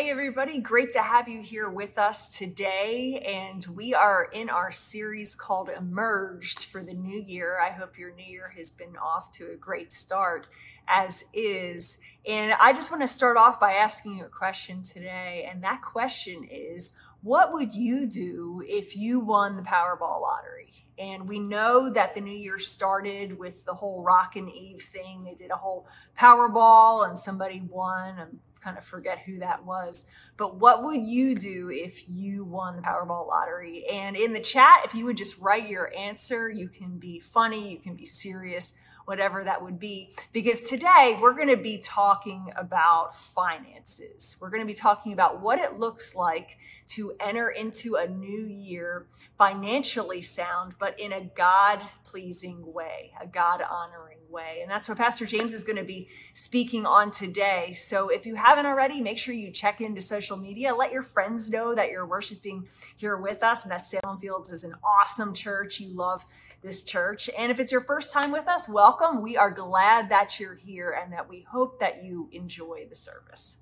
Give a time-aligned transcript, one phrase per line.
[0.00, 0.58] hey, everybody.
[0.60, 3.22] Great to have you here with us today.
[3.28, 7.60] And we are in our series called Emerged for the new year.
[7.60, 10.46] I hope your new year has been off to a great start,
[10.88, 11.98] as is.
[12.26, 15.46] And I just want to start off by asking you a question today.
[15.52, 20.86] And that question is What would you do if you won the Powerball lottery?
[20.98, 25.24] And we know that the new year started with the whole Rockin' Eve thing.
[25.24, 25.86] They did a whole
[26.18, 28.40] Powerball and somebody won.
[28.62, 30.06] Kind of forget who that was.
[30.36, 33.86] But what would you do if you won the Powerball lottery?
[33.90, 37.70] And in the chat, if you would just write your answer, you can be funny,
[37.70, 38.74] you can be serious
[39.10, 40.12] whatever that would be.
[40.32, 44.36] Because today we're going to be talking about finances.
[44.38, 46.50] We're going to be talking about what it looks like
[46.90, 49.06] to enter into a new year
[49.36, 54.60] financially sound, but in a God pleasing way, a God honoring way.
[54.62, 57.72] And that's what Pastor James is going to be speaking on today.
[57.72, 60.72] So if you haven't already, make sure you check into social media.
[60.72, 64.62] Let your friends know that you're worshiping here with us and that Salem Fields is
[64.62, 65.80] an awesome church.
[65.80, 66.24] You love
[66.62, 67.30] this church.
[67.36, 69.22] And if it's your first time with us, welcome.
[69.22, 73.56] We are glad that you're here and that we hope that you enjoy the service.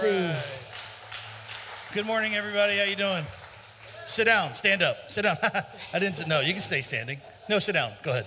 [0.00, 0.40] Go.
[1.92, 2.78] Good morning, everybody.
[2.78, 3.24] How you doing?
[4.06, 4.54] Sit down.
[4.54, 5.10] Stand up.
[5.10, 5.36] Sit down.
[5.92, 6.38] I didn't say no.
[6.38, 7.20] You can stay standing.
[7.50, 7.90] No, sit down.
[8.04, 8.26] Go ahead.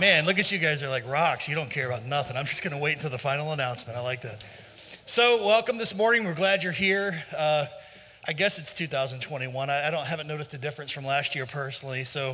[0.00, 0.82] Man, look at you guys.
[0.82, 1.48] Are like rocks.
[1.48, 2.36] You don't care about nothing.
[2.36, 3.96] I'm just gonna wait until the final announcement.
[3.96, 4.42] I like that.
[5.06, 6.24] So, welcome this morning.
[6.24, 7.22] We're glad you're here.
[7.38, 7.66] Uh,
[8.26, 9.70] I guess it's 2021.
[9.70, 12.02] I, I, don't haven't noticed a difference from last year personally.
[12.02, 12.30] So,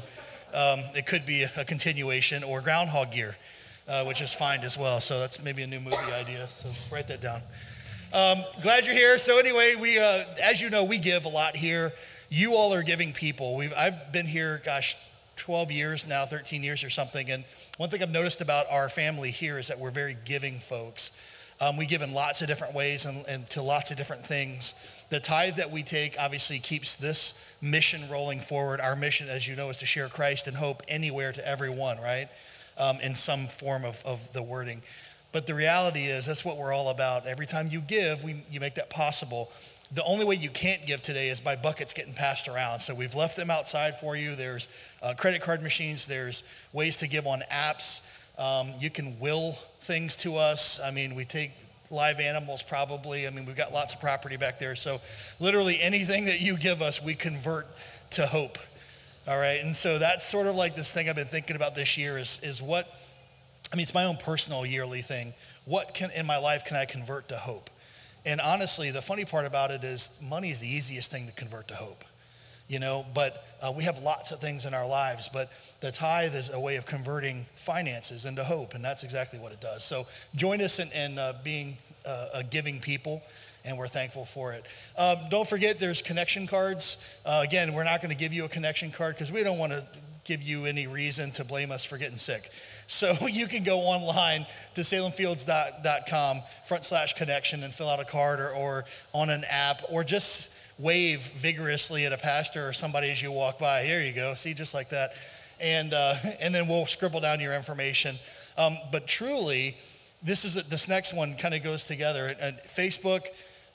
[0.55, 3.37] um, it could be a, a continuation or groundhog year.
[3.89, 5.01] Uh, which is fine as well.
[5.01, 6.49] So that's maybe a new movie idea.
[6.59, 7.41] So write that down.
[8.13, 9.19] Um, glad you're here.
[9.19, 11.93] So anyway, we, uh, as you know, we give a lot here.
[12.31, 13.57] You all are giving people.
[13.57, 14.97] We've, I've been here, gosh,
[15.37, 17.31] 12 years now, 13 years or something.
[17.31, 17.45] And
[17.77, 21.55] one thing I've noticed about our family here is that we're very giving folks.
[21.61, 24.75] Um, we give in lots of different ways and, and to lots of different things.
[25.11, 28.81] The tithe that we take obviously keeps this mission rolling forward.
[28.81, 32.29] Our mission, as you know, is to share Christ and hope anywhere to everyone, right?
[32.79, 34.83] Um, in some form of, of the wording.
[35.33, 37.27] But the reality is, that's what we're all about.
[37.27, 39.51] Every time you give, we, you make that possible.
[39.93, 42.81] The only way you can't give today is by buckets getting passed around.
[42.81, 44.37] So we've left them outside for you.
[44.37, 44.69] There's
[45.03, 48.03] uh, credit card machines, there's ways to give on apps.
[48.39, 50.81] Um, you can will things to us.
[50.81, 51.51] I mean, we take
[51.91, 53.27] live animals probably.
[53.27, 54.77] I mean, we've got lots of property back there.
[54.77, 55.01] So
[55.41, 57.67] literally anything that you give us, we convert
[58.11, 58.59] to hope.
[59.29, 59.63] All right.
[59.63, 62.41] And so that's sort of like this thing I've been thinking about this year is,
[62.43, 62.89] is what
[63.71, 65.35] I mean, it's my own personal yearly thing.
[65.67, 67.69] What can in my life can I convert to hope?
[68.25, 71.69] And honestly, the funny part about it is money is the easiest thing to convert
[71.69, 72.05] to hope.
[72.69, 76.35] You know, but uh, we have lots of things in our lives, but the tithe
[76.35, 79.85] is a way of converting finances into hope, and that's exactly what it does.
[79.85, 81.77] So join us in, in uh, being
[82.07, 83.23] uh, a giving people
[83.69, 84.65] and we're thankful for it.
[84.97, 87.19] Um, don't forget, there's connection cards.
[87.25, 89.73] Uh, again, we're not going to give you a connection card because we don't want
[89.73, 89.87] to
[90.25, 92.51] give you any reason to blame us for getting sick.
[92.87, 98.41] So you can go online to salemfields.com front slash connection and fill out a card
[98.41, 103.23] or, or on an app or just wave vigorously at a pastor or somebody as
[103.23, 103.83] you walk by.
[103.83, 104.35] Here you go.
[104.35, 105.13] See, just like that.
[105.61, 108.17] And, uh, and then we'll scribble down your information.
[108.57, 109.77] Um, but truly,
[110.23, 112.35] this is this next one kind of goes together.
[112.41, 113.27] And Facebook,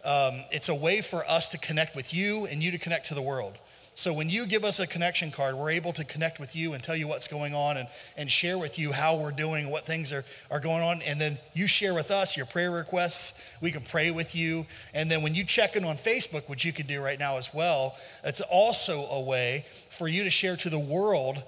[0.04, 3.16] um, it's a way for us to connect with you and you to connect to
[3.16, 3.58] the world.
[3.96, 6.82] So when you give us a connection card, we're able to connect with you and
[6.82, 10.12] tell you what's going on and, and share with you how we're doing, what things
[10.12, 11.04] are, are going on.
[11.04, 13.56] And then you share with us your prayer requests.
[13.62, 14.66] We can pray with you.
[14.96, 17.54] And then when you check in on Facebook, which you can do right now as
[17.54, 21.44] well, it's also a way for you to share to the world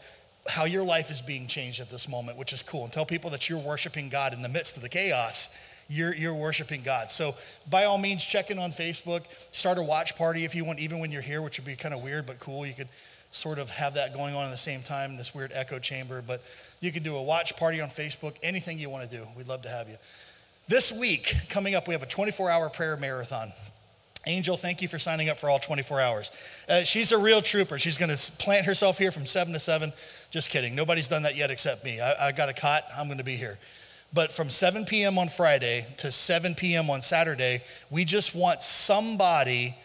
[0.48, 2.84] how your life is being changed at this moment, which is cool.
[2.84, 5.50] And tell people that you're worshiping God in the midst of the chaos
[5.88, 7.12] you're, you're worshiping God.
[7.12, 7.36] So,
[7.70, 9.24] by all means, check in on Facebook.
[9.52, 11.94] Start a watch party if you want, even when you're here, which would be kind
[11.94, 12.66] of weird but cool.
[12.66, 12.90] You could
[13.32, 16.24] sort of have that going on at the same time in this weird echo chamber.
[16.26, 16.42] But
[16.80, 19.26] you could do a watch party on Facebook, anything you want to do.
[19.38, 19.98] We'd love to have you.
[20.68, 23.52] This week, coming up, we have a 24 hour prayer marathon.
[24.28, 26.66] Angel, thank you for signing up for all 24 hours.
[26.68, 27.78] Uh, she's a real trooper.
[27.78, 29.94] She's going to plant herself here from 7 to 7.
[30.32, 30.74] Just kidding.
[30.74, 32.02] Nobody's done that yet except me.
[32.02, 32.86] I, I got a cot.
[32.98, 33.60] I'm going to be here.
[34.16, 35.18] But from 7 p.m.
[35.18, 36.90] on Friday to 7 p.m.
[36.90, 39.76] on Saturday, we just want somebody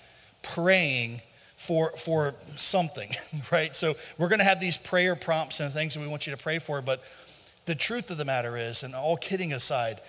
[0.42, 1.20] praying
[1.56, 3.10] for, for something,
[3.52, 3.74] right?
[3.74, 6.40] So we're going to have these prayer prompts and things that we want you to
[6.40, 6.80] pray for.
[6.80, 7.02] But
[7.66, 10.00] the truth of the matter is, and all kidding aside,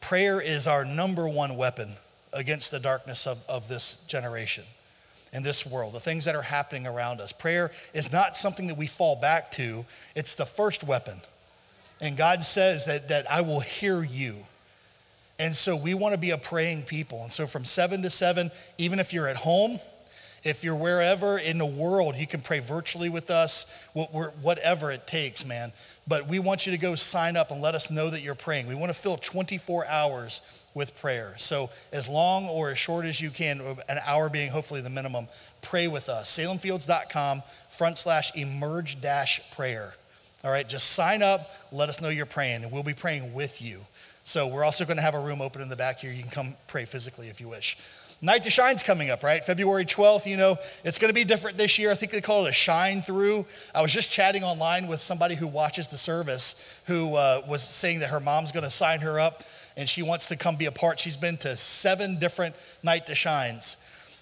[0.00, 1.90] prayer is our number one weapon
[2.32, 4.64] against the darkness of, of this generation
[5.34, 7.30] in this world, the things that are happening around us.
[7.30, 9.84] Prayer is not something that we fall back to,
[10.14, 11.20] it's the first weapon.
[12.00, 14.36] And God says that, that I will hear you.
[15.38, 17.22] And so we want to be a praying people.
[17.22, 19.78] And so from seven to seven, even if you're at home,
[20.44, 25.44] if you're wherever in the world, you can pray virtually with us, whatever it takes,
[25.44, 25.72] man.
[26.06, 28.68] But we want you to go sign up and let us know that you're praying.
[28.68, 30.40] We want to fill 24 hours
[30.72, 31.34] with prayer.
[31.38, 34.90] So, as long or as short as you can, uh, an hour being hopefully the
[34.90, 35.26] minimum,
[35.62, 36.38] pray with us.
[36.38, 39.94] SalemFields.com front slash emerge dash prayer.
[40.46, 43.60] All right, just sign up, let us know you're praying, and we'll be praying with
[43.60, 43.84] you.
[44.22, 46.12] So we're also going to have a room open in the back here.
[46.12, 47.76] You can come pray physically if you wish.
[48.22, 49.42] Night to Shine's coming up, right?
[49.42, 51.90] February 12th, you know, it's going to be different this year.
[51.90, 53.44] I think they call it a shine through.
[53.74, 57.98] I was just chatting online with somebody who watches the service who uh, was saying
[57.98, 59.42] that her mom's going to sign her up
[59.76, 61.00] and she wants to come be a part.
[61.00, 63.76] She's been to seven different Night to Shines.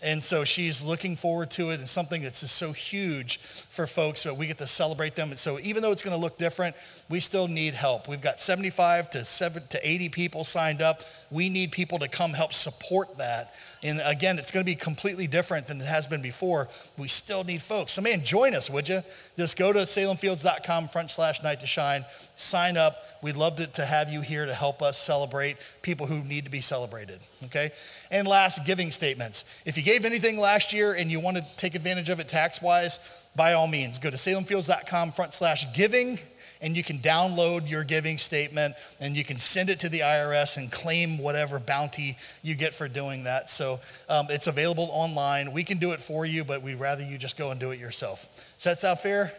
[0.04, 4.22] And so she's looking forward to it and something that's just so huge for folks
[4.24, 5.30] that we get to celebrate them.
[5.30, 6.76] And so even though it's going to look different,
[7.08, 8.06] we still need help.
[8.06, 11.02] We've got 75 to 7 to 80 people signed up.
[11.30, 13.54] We need people to come help support that.
[13.82, 16.68] And again, it's going to be completely different than it has been before.
[16.98, 17.92] We still need folks.
[17.92, 19.02] So man, join us, would you?
[19.36, 22.04] Just go to salemfields.com front slash night to shine,
[22.36, 23.04] sign up.
[23.22, 26.50] We'd love to, to have you here to help us celebrate people who need to
[26.50, 27.20] be celebrated.
[27.44, 27.72] Okay.
[28.10, 29.62] And last, giving statements.
[29.64, 32.26] If you gave gave anything last year and you want to take advantage of it
[32.26, 36.18] tax wise, by all means, go to salemfields.com front slash giving
[36.60, 40.56] and you can download your giving statement and you can send it to the IRS
[40.56, 43.48] and claim whatever bounty you get for doing that.
[43.48, 45.52] So um, it's available online.
[45.52, 47.78] We can do it for you, but we'd rather you just go and do it
[47.78, 48.26] yourself.
[48.56, 49.32] Does that sound fair?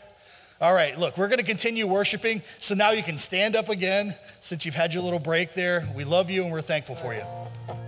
[0.62, 2.42] All right, look, we're going to continue worshiping.
[2.60, 5.84] So now you can stand up again since you've had your little break there.
[5.94, 7.24] We love you and we're thankful for you.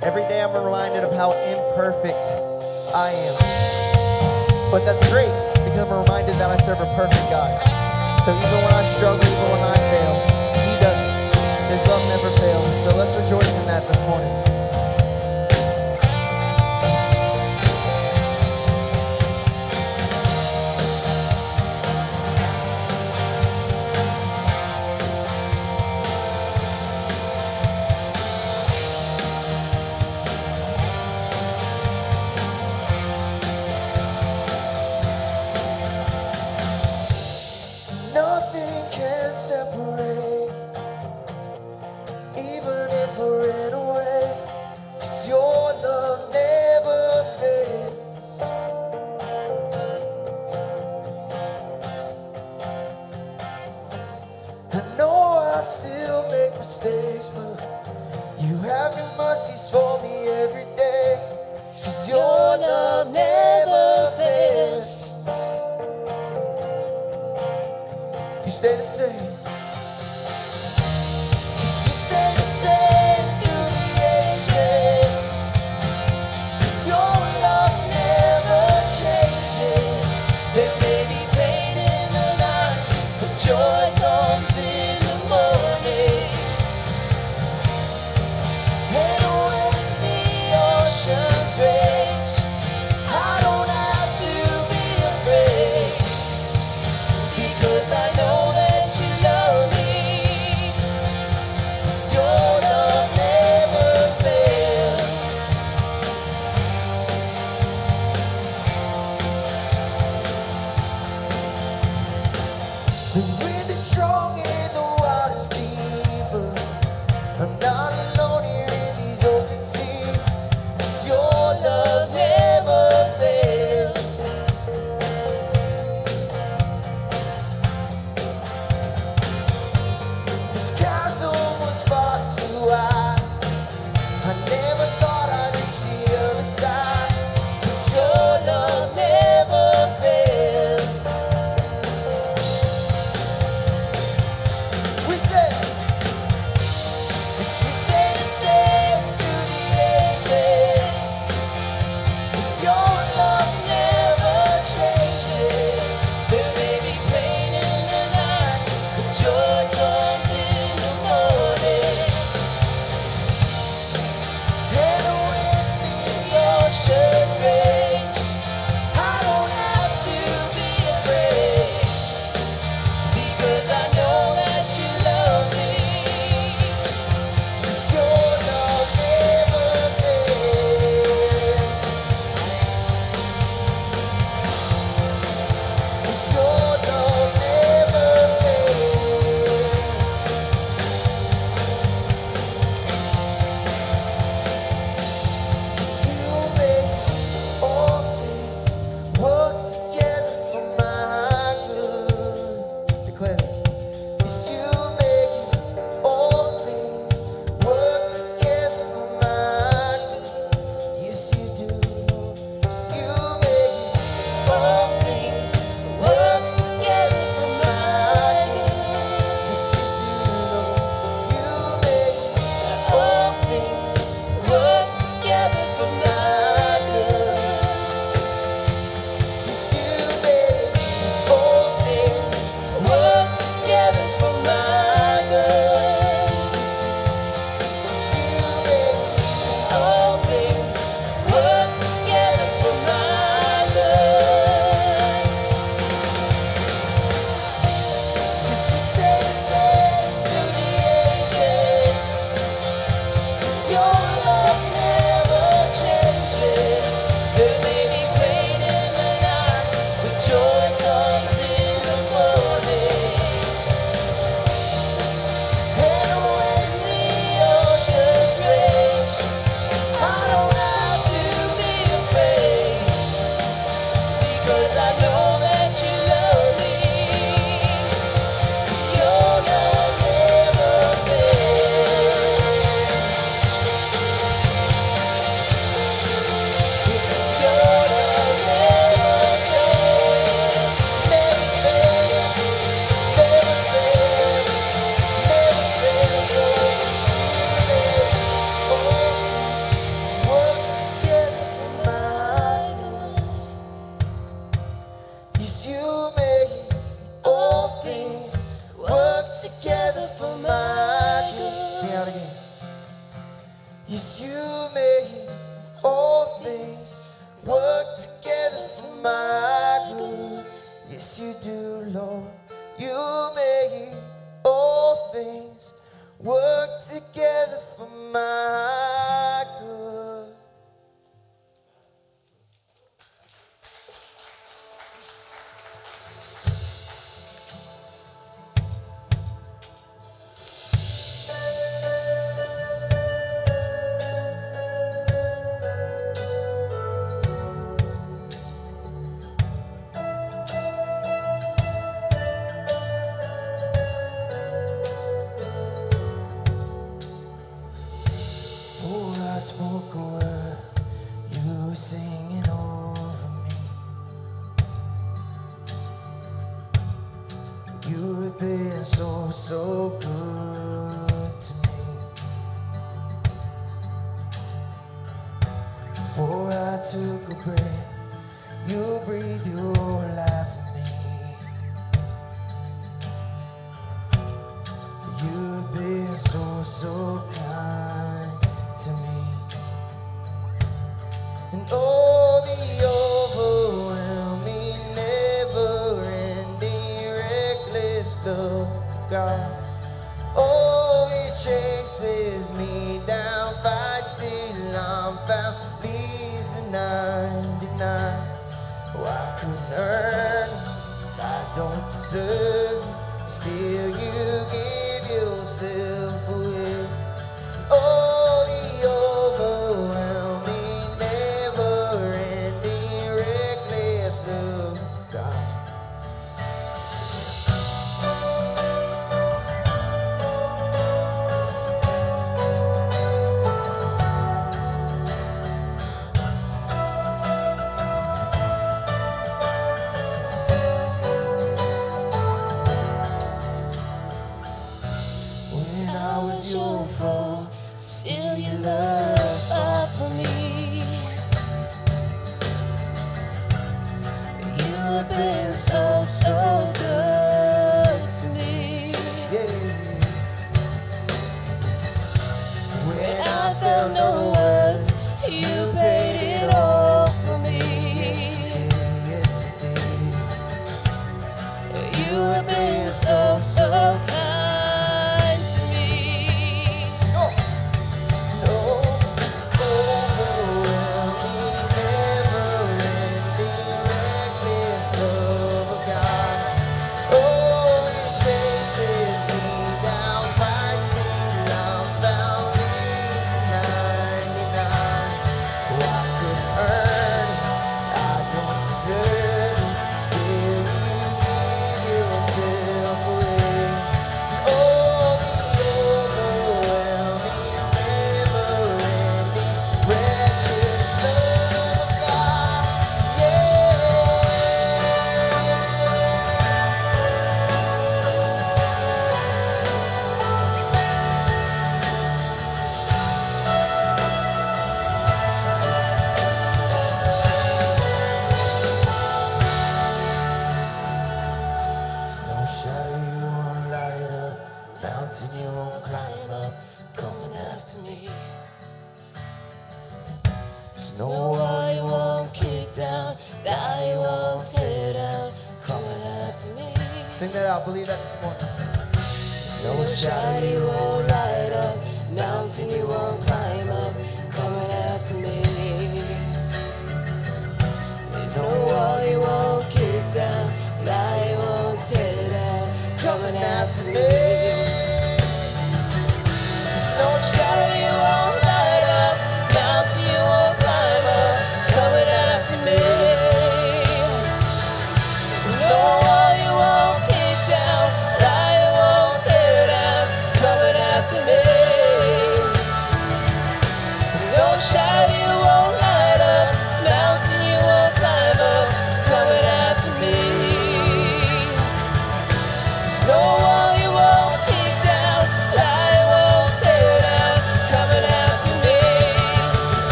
[0.00, 2.24] Every day I'm reminded of how imperfect
[2.94, 4.70] I am.
[4.70, 5.34] But that's great
[5.66, 7.58] because I'm reminded that I serve a perfect God.
[8.22, 10.14] So even when I struggle, even when I fail,
[10.62, 11.12] He doesn't.
[11.66, 12.84] His love never fails.
[12.84, 14.30] So let's rejoice in that this morning.
[68.52, 69.51] stay the same.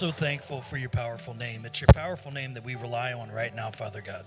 [0.00, 1.66] so thankful for your powerful name.
[1.66, 4.24] It's your powerful name that we rely on right now, Father God.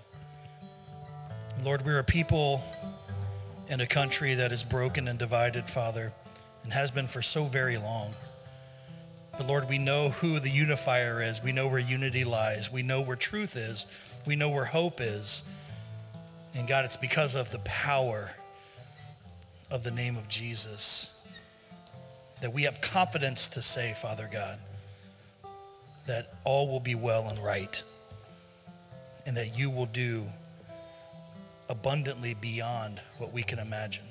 [1.63, 2.63] Lord, we're a people
[3.69, 6.13] in a country that is broken and divided, Father,
[6.63, 8.11] and has been for so very long.
[9.35, 11.41] But Lord, we know who the unifier is.
[11.41, 12.71] We know where unity lies.
[12.71, 13.87] We know where truth is.
[14.27, 15.41] We know where hope is.
[16.53, 18.31] And God, it's because of the power
[19.71, 21.19] of the name of Jesus
[22.41, 24.59] that we have confidence to say, Father God,
[26.05, 27.81] that all will be well and right,
[29.25, 30.25] and that you will do
[31.69, 34.03] abundantly beyond what we can imagine.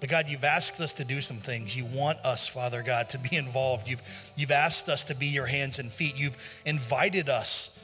[0.00, 1.76] But God, you've asked us to do some things.
[1.76, 3.88] You want us, Father God, to be involved.
[3.88, 4.02] You've,
[4.36, 6.16] you've asked us to be your hands and feet.
[6.16, 7.78] You've invited us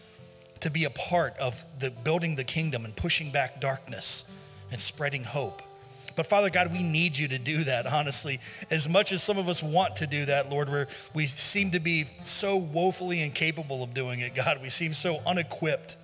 [0.61, 4.33] to be a part of the building the kingdom and pushing back darkness
[4.71, 5.61] and spreading hope.
[6.17, 8.39] But Father God, we need you to do that, honestly.
[8.71, 11.81] As much as some of us want to do that, Lord, we we seem to
[11.81, 14.61] be so woefully incapable of doing it, God.
[14.63, 15.97] We seem so unequipped.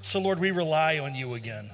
[0.00, 1.70] So, Lord, we rely on you again.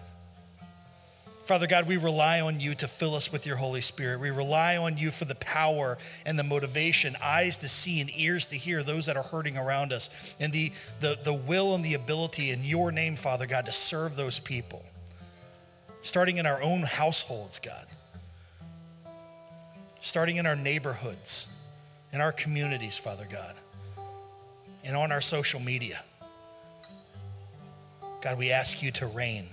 [1.48, 4.20] Father God, we rely on you to fill us with your Holy Spirit.
[4.20, 5.96] We rely on you for the power
[6.26, 9.90] and the motivation, eyes to see and ears to hear those that are hurting around
[9.90, 13.72] us, and the, the, the will and the ability in your name, Father God, to
[13.72, 14.84] serve those people.
[16.00, 17.86] Starting in our own households, God.
[20.00, 21.52] Starting in our neighborhoods,
[22.12, 23.54] in our communities, Father God,
[24.84, 26.00] and on our social media.
[28.22, 29.46] God, we ask you to reign.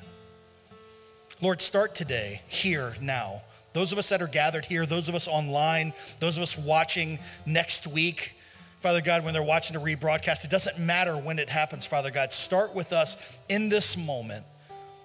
[1.42, 3.42] Lord, start today, here, now.
[3.74, 7.20] Those of us that are gathered here, those of us online, those of us watching
[7.46, 8.36] next week,
[8.80, 12.32] Father God, when they're watching a rebroadcast, it doesn't matter when it happens, Father God.
[12.32, 14.46] Start with us in this moment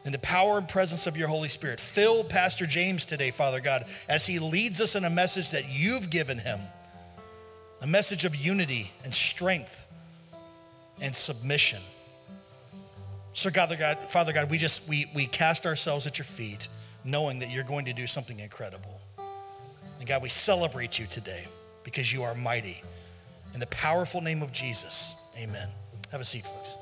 [0.05, 1.79] in the power and presence of your Holy Spirit.
[1.79, 6.11] Fill Pastor James today, Father God, as he leads us in a message that you've
[6.11, 6.61] given him
[7.83, 9.87] a message of unity and strength
[11.01, 11.81] and submission.
[13.33, 16.69] So, God, God, Father God, we just we we cast ourselves at your feet,
[17.05, 19.01] knowing that you're going to do something incredible.
[19.99, 21.45] And God, we celebrate you today
[21.85, 22.83] because you are mighty.
[23.55, 25.69] In the powerful name of Jesus, amen.
[26.13, 26.77] Have a seat, folks.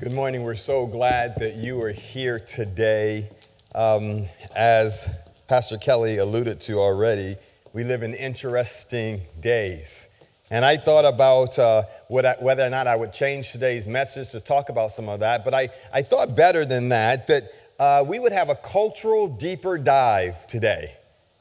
[0.00, 0.44] Good morning.
[0.44, 3.28] We're so glad that you are here today.
[3.74, 5.10] Um, as
[5.46, 7.36] Pastor Kelly alluded to already,
[7.74, 10.08] we live in interesting days.
[10.50, 14.40] And I thought about uh, I, whether or not I would change today's message to
[14.40, 18.18] talk about some of that, but I, I thought better than that, that uh, we
[18.18, 20.96] would have a cultural deeper dive today.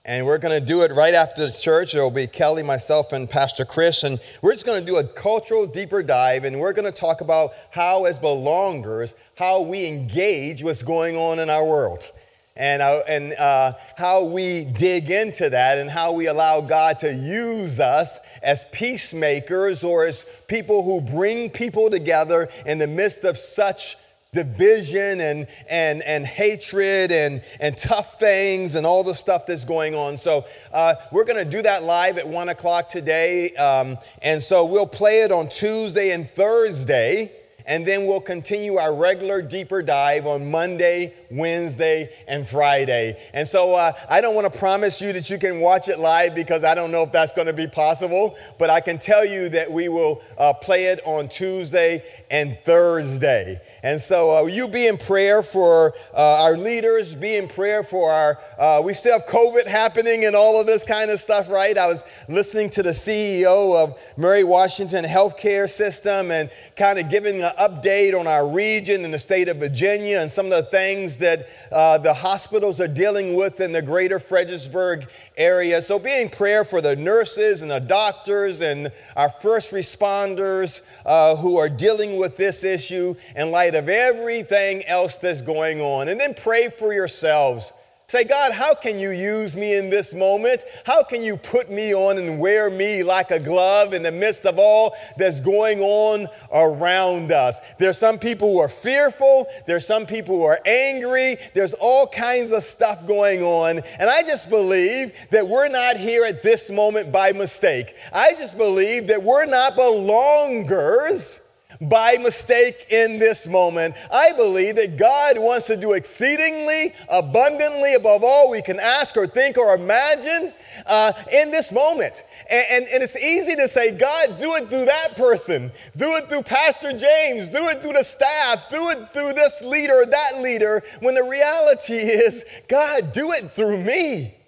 [0.09, 1.93] And we're going to do it right after church.
[1.93, 4.03] It'll be Kelly, myself, and Pastor Chris.
[4.03, 6.45] And we're just going to do a cultural deeper dive.
[6.45, 11.37] And we're going to talk about how, as belongers, how we engage what's going on
[11.37, 12.11] in our world.
[12.55, 17.13] And, uh, and uh, how we dig into that and how we allow God to
[17.13, 23.37] use us as peacemakers or as people who bring people together in the midst of
[23.37, 23.95] such
[24.31, 29.95] division and, and, and hatred and, and tough things and all the stuff that's going
[29.95, 30.17] on.
[30.17, 33.55] So, uh, we're going to do that live at one o'clock today.
[33.55, 37.38] Um, and so, we'll play it on Tuesday and Thursday.
[37.69, 43.21] And then we'll continue our regular deeper dive on Monday, Wednesday, and Friday.
[43.31, 46.33] And so uh, I don't want to promise you that you can watch it live
[46.33, 48.35] because I don't know if that's going to be possible.
[48.57, 53.61] But I can tell you that we will uh, play it on Tuesday and Thursday.
[53.83, 58.11] And so uh, you be in prayer for uh, our leaders, be in prayer for
[58.11, 61.77] our, uh, we still have COVID happening and all of this kind of stuff, right?
[61.77, 67.43] I was listening to the CEO of Mary Washington Healthcare System and kind of giving
[67.59, 71.49] update on our region and the state of Virginia and some of the things that
[71.71, 75.81] uh, the hospitals are dealing with in the greater Fredericksburg area.
[75.81, 81.35] So be in prayer for the nurses and the doctors and our first responders uh,
[81.35, 86.07] who are dealing with this issue in light of everything else that's going on.
[86.07, 87.73] And then pray for yourselves.
[88.09, 90.63] Say, God, how can you use me in this moment?
[90.83, 94.47] How can you put me on and wear me like a glove in the midst
[94.47, 97.59] of all that's going on around us?
[97.77, 99.45] There's some people who are fearful.
[99.67, 101.37] There's some people who are angry.
[101.53, 103.77] There's all kinds of stuff going on.
[103.99, 107.95] And I just believe that we're not here at this moment by mistake.
[108.11, 111.41] I just believe that we're not belongers
[111.81, 113.95] by mistake in this moment.
[114.11, 119.27] I believe that God wants to do exceedingly abundantly above all we can ask or
[119.27, 120.51] think or imagine
[120.87, 122.23] uh, in this moment.
[122.49, 126.27] And, and, and it's easy to say, God, do it through that person, do it
[126.27, 130.83] through Pastor James, do it through the staff, do it through this leader that leader,
[131.01, 134.38] when the reality is, God, do it through me.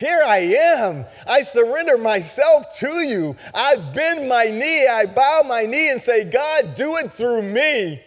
[0.00, 1.04] Here I am.
[1.28, 3.36] I surrender myself to you.
[3.54, 8.02] I bend my knee, I bow my knee and say, God, do it through me.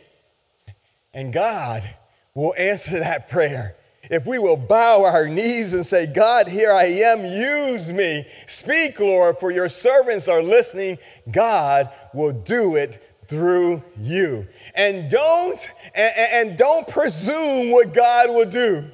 [1.13, 1.87] And God
[2.33, 3.77] will answer that prayer
[4.09, 8.27] if we will bow our knees and say, God, here I am, use me.
[8.47, 10.97] Speak, Lord, for your servants are listening.
[11.31, 14.47] God will do it through you.
[14.75, 18.89] And don't and, and don't presume what God will do.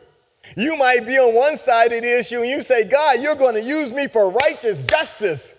[0.59, 3.55] You might be on one side of the issue and you say, God, you're going
[3.55, 5.55] to use me for righteous justice.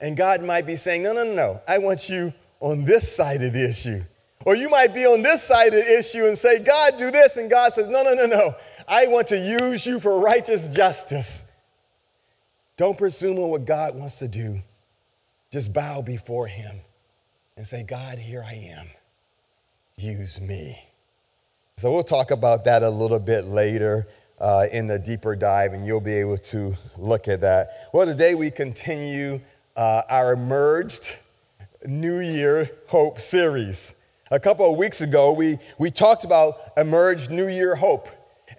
[0.00, 1.60] And God might be saying, No, no, no, no.
[1.68, 4.02] I want you on this side of the issue.
[4.46, 7.36] Or you might be on this side of the issue and say, God, do this.
[7.36, 8.54] And God says, No, no, no, no.
[8.88, 11.44] I want to use you for righteous justice.
[12.78, 14.62] Don't presume on what God wants to do.
[15.52, 16.76] Just bow before Him
[17.58, 18.86] and say, God, here I am.
[19.96, 20.82] Use me.
[21.76, 24.06] So we'll talk about that a little bit later
[24.40, 27.88] uh, in the deeper dive, and you'll be able to look at that.
[27.92, 29.40] Well, today we continue
[29.76, 31.16] uh, our emerged
[31.86, 33.94] New Year Hope series.
[34.30, 38.08] A couple of weeks ago, we, we talked about emerged New Year Hope.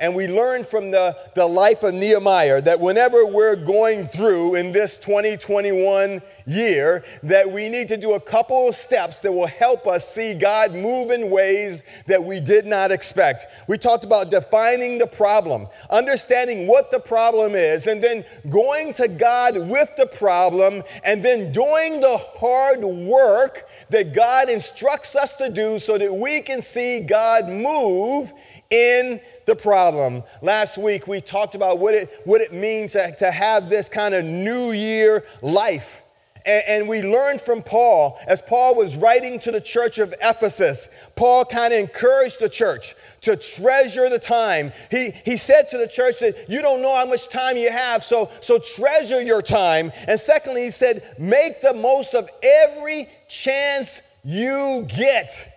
[0.01, 4.71] And we learn from the, the life of Nehemiah that whenever we're going through in
[4.71, 9.85] this 2021 year, that we need to do a couple of steps that will help
[9.85, 13.45] us see God move in ways that we did not expect.
[13.67, 19.07] We talked about defining the problem, understanding what the problem is, and then going to
[19.07, 25.47] God with the problem, and then doing the hard work that God instructs us to
[25.47, 28.33] do so that we can see God move
[28.71, 30.23] in the problem.
[30.41, 34.15] Last week we talked about what it, what it means to, to have this kind
[34.15, 36.01] of new year life.
[36.45, 40.89] And, and we learned from Paul, as Paul was writing to the church of Ephesus,
[41.15, 44.71] Paul kind of encouraged the church to treasure the time.
[44.89, 48.03] He, he said to the church that you don't know how much time you have,
[48.03, 49.91] so, so treasure your time.
[50.07, 55.47] And secondly, he said, make the most of every chance you get.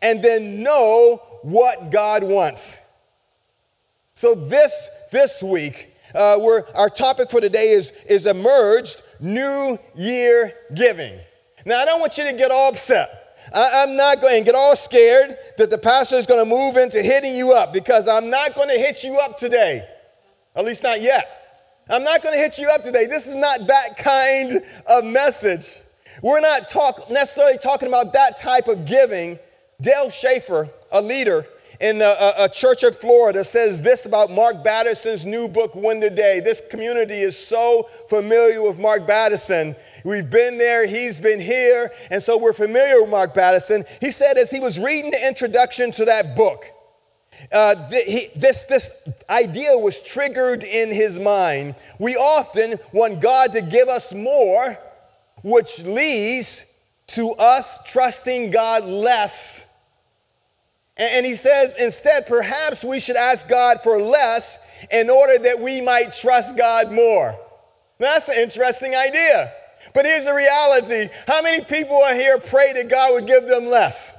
[0.00, 2.78] And then know what God wants.
[4.14, 10.54] So this this week, uh, we're, our topic for today is is emerged New Year
[10.74, 11.18] giving.
[11.64, 13.36] Now I don't want you to get all upset.
[13.54, 16.76] I, I'm not going to get all scared that the pastor is going to move
[16.76, 19.86] into hitting you up because I'm not going to hit you up today.
[20.54, 21.42] At least not yet.
[21.88, 23.06] I'm not going to hit you up today.
[23.06, 25.80] This is not that kind of message.
[26.22, 29.38] We're not talk, necessarily talking about that type of giving.
[29.80, 31.46] Dale Schaefer, a leader
[31.80, 36.10] in a, a church of Florida, says this about Mark Batterson's new book, Win the
[36.10, 36.38] Day.
[36.38, 39.74] This community is so familiar with Mark Batterson.
[40.04, 43.84] We've been there, he's been here, and so we're familiar with Mark Batterson.
[44.00, 46.66] He said as he was reading the introduction to that book,
[47.50, 48.92] uh, th- he, this, this
[49.28, 51.74] idea was triggered in his mind.
[51.98, 54.78] We often want God to give us more,
[55.42, 56.64] which leads
[57.08, 59.64] to us trusting God less.
[60.96, 64.58] And, he says, instead, perhaps we should ask God for less
[64.90, 67.34] in order that we might trust God more.
[67.98, 69.52] Now, that's an interesting idea.
[69.94, 73.66] But here's the reality how many people are here pray that God would give them
[73.66, 74.12] less?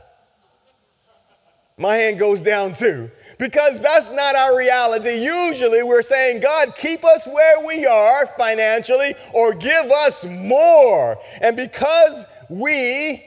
[1.78, 3.11] My hand goes down too.
[3.39, 5.24] Because that's not our reality.
[5.24, 11.17] Usually we're saying, God, keep us where we are financially or give us more.
[11.41, 13.26] And because we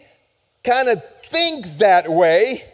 [0.63, 2.65] kind of think that way,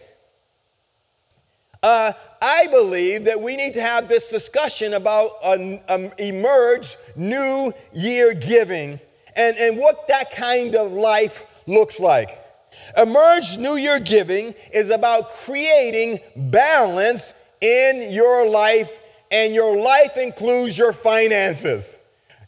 [1.83, 7.73] uh, I believe that we need to have this discussion about an um, emerged new
[7.93, 9.01] year giving
[9.35, 12.39] and, and what that kind of life looks like.
[12.97, 18.91] Emerged New Year giving is about creating balance in your life,
[19.31, 21.97] and your life includes your finances.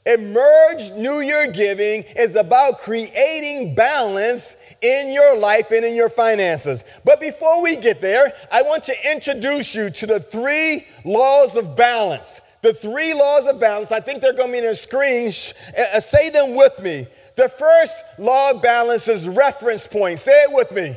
[0.07, 6.85] Emerged New Year giving is about creating balance in your life and in your finances.
[7.05, 11.75] But before we get there, I want to introduce you to the three laws of
[11.75, 12.41] balance.
[12.61, 15.29] The three laws of balance, I think they're going to be in the screen.
[15.29, 17.07] Uh, say them with me.
[17.37, 20.19] The first law of balance is reference point.
[20.19, 20.97] Say it with me.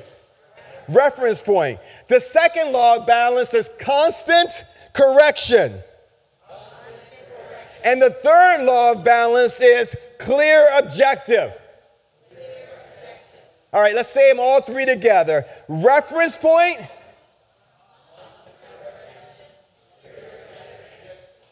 [0.89, 1.79] Reference point.
[2.07, 5.81] The second law of balance is constant correction.
[7.83, 11.53] And the third law of balance is clear objective.
[13.73, 15.45] All right, let's say them all three together.
[15.67, 16.79] Reference point.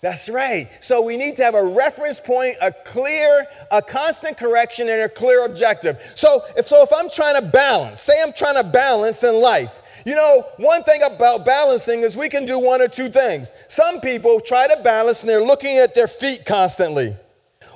[0.01, 0.69] That's right.
[0.81, 5.09] So we need to have a reference point, a clear, a constant correction, and a
[5.09, 5.99] clear objective.
[6.13, 9.81] So if so, if I'm trying to balance, say I'm trying to balance in life.
[10.05, 13.51] You know, one thing about balancing is we can do one or two things.
[13.67, 17.15] Some people try to balance and they're looking at their feet constantly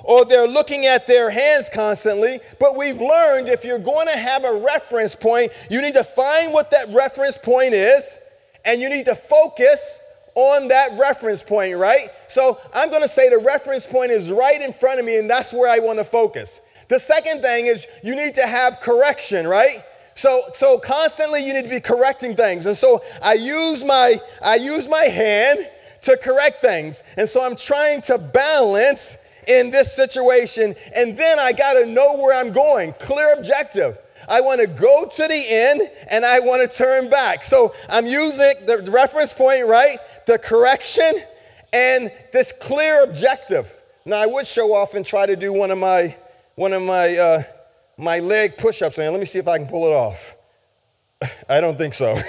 [0.04, 2.38] or they're looking at their hands constantly.
[2.60, 6.52] But we've learned if you're going to have a reference point, you need to find
[6.52, 8.20] what that reference point is
[8.64, 10.00] and you need to focus
[10.36, 12.10] on that reference point, right?
[12.28, 15.28] So I'm going to say the reference point is right in front of me, and
[15.28, 16.60] that's where I want to focus.
[16.88, 19.82] The second thing is you need to have correction, right?
[20.20, 22.66] So, so constantly you need to be correcting things.
[22.66, 25.66] And so I use my I use my hand
[26.02, 27.02] to correct things.
[27.16, 29.16] And so I'm trying to balance
[29.48, 30.74] in this situation.
[30.94, 32.92] And then I got to know where I'm going.
[33.00, 33.96] Clear objective.
[34.28, 37.42] I want to go to the end and I want to turn back.
[37.42, 39.96] So I'm using the reference point, right?
[40.26, 41.12] The correction
[41.72, 43.72] and this clear objective.
[44.04, 46.14] Now I would show off and try to do one of my
[46.56, 47.42] one of my uh,
[48.00, 48.98] my leg push-ups.
[48.98, 50.36] And let me see if I can pull it off.
[51.48, 52.14] I don't think so.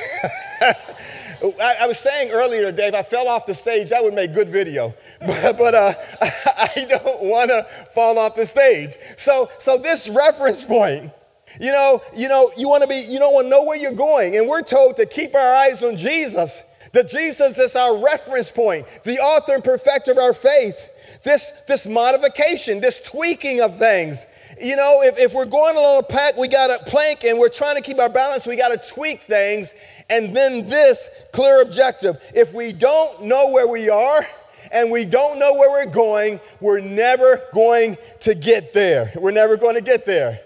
[1.42, 4.50] I, I was saying earlier if I fell off the stage, that would make good
[4.50, 4.94] video.
[5.26, 8.98] But, but uh, I don't want to fall off the stage.
[9.18, 11.12] So, so this reference point,
[11.60, 13.92] you know, you know, you want to be, you don't want to know where you're
[13.92, 16.64] going, and we're told to keep our eyes on Jesus.
[16.94, 20.90] That Jesus is our reference point, the author and perfecter of our faith.
[21.24, 24.26] This, this modification, this tweaking of things.
[24.60, 27.50] You know, if, if we're going along a pack, we got a plank and we're
[27.50, 29.74] trying to keep our balance, we got to tweak things.
[30.10, 32.22] And then this clear objective.
[32.36, 34.28] If we don't know where we are
[34.72, 39.12] and we don't know where we're going, we're never going to get there.
[39.16, 40.42] We're never going to get there.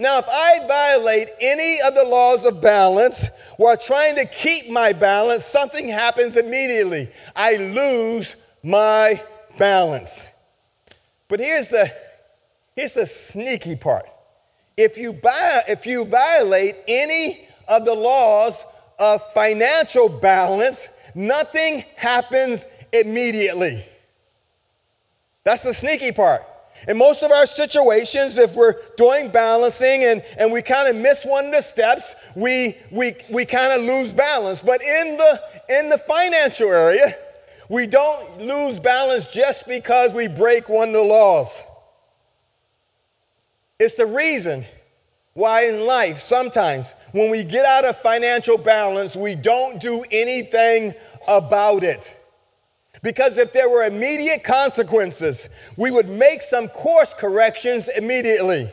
[0.00, 3.28] Now, if I violate any of the laws of balance
[3.58, 7.10] while trying to keep my balance, something happens immediately.
[7.36, 9.22] I lose my
[9.58, 10.32] balance.
[11.28, 11.94] But here's the,
[12.74, 14.06] here's the sneaky part.
[14.74, 18.64] If you, buy, if you violate any of the laws
[18.98, 23.84] of financial balance, nothing happens immediately.
[25.44, 26.42] That's the sneaky part.
[26.88, 31.24] In most of our situations, if we're doing balancing and, and we kind of miss
[31.24, 34.60] one of the steps, we, we, we kind of lose balance.
[34.60, 37.16] But in the, in the financial area,
[37.68, 41.64] we don't lose balance just because we break one of the laws.
[43.78, 44.66] It's the reason
[45.34, 50.94] why in life, sometimes when we get out of financial balance, we don't do anything
[51.28, 52.16] about it.
[53.02, 58.70] Because if there were immediate consequences, we would make some course corrections immediately.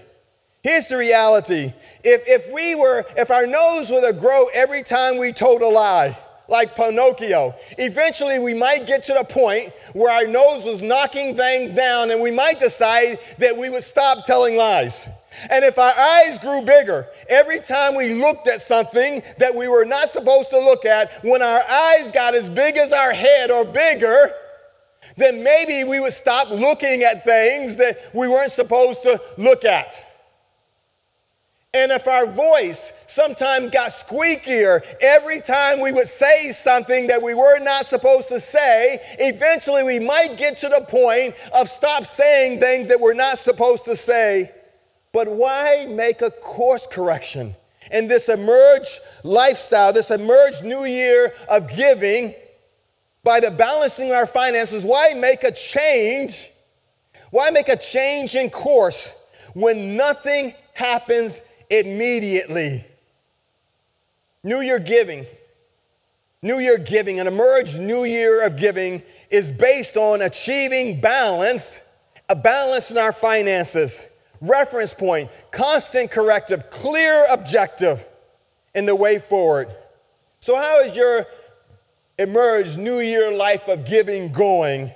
[0.63, 1.71] Here's the reality.
[2.03, 5.67] If, if we were, if our nose were to grow every time we told a
[5.67, 6.17] lie,
[6.49, 11.71] like Pinocchio, eventually we might get to the point where our nose was knocking things
[11.71, 15.07] down and we might decide that we would stop telling lies.
[15.49, 19.85] And if our eyes grew bigger every time we looked at something that we were
[19.85, 23.65] not supposed to look at, when our eyes got as big as our head or
[23.65, 24.31] bigger,
[25.15, 30.03] then maybe we would stop looking at things that we weren't supposed to look at.
[31.73, 37.33] And if our voice sometimes got squeakier every time we would say something that we
[37.33, 42.59] were not supposed to say, eventually we might get to the point of stop saying
[42.59, 44.51] things that we're not supposed to say.
[45.17, 47.55] But why make a course correction
[47.91, 52.35] in this emerged lifestyle, this emerged new year of giving
[53.23, 54.85] by the balancing our finances?
[54.85, 56.51] Why make a change?
[57.31, 59.15] Why make a change in course
[59.55, 62.85] when nothing happens immediately?
[64.43, 65.25] New Year giving,
[66.43, 69.01] New Year giving, an emerged New Year of giving
[69.31, 71.81] is based on achieving balance,
[72.29, 74.05] a balance in our finances
[74.41, 78.07] reference point, constant corrective, clear objective
[78.75, 79.69] in the way forward.
[80.39, 81.25] So, how is your
[82.17, 84.91] emerged New Year life of giving going?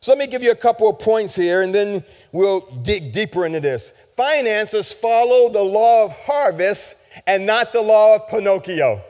[0.00, 3.46] So, let me give you a couple of points here and then we'll dig deeper
[3.46, 3.92] into this.
[4.16, 6.96] Finances follow the law of harvest
[7.26, 9.02] and not the law of Pinocchio.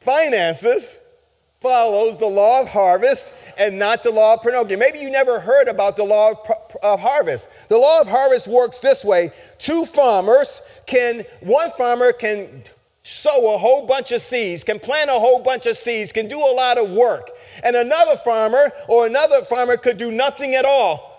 [0.00, 0.96] Finances
[1.60, 4.76] follows the law of harvest and not the law of Pinocchio.
[4.76, 6.38] Maybe you never heard about the law of,
[6.82, 7.48] of, harvest.
[7.68, 12.64] The law of harvest works this way two farmers can, one farmer can
[13.02, 16.38] sow a whole bunch of seeds, can plant a whole bunch of seeds, can do
[16.38, 17.30] a lot of work.
[17.64, 21.10] And another farmer or another farmer could do nothing at all.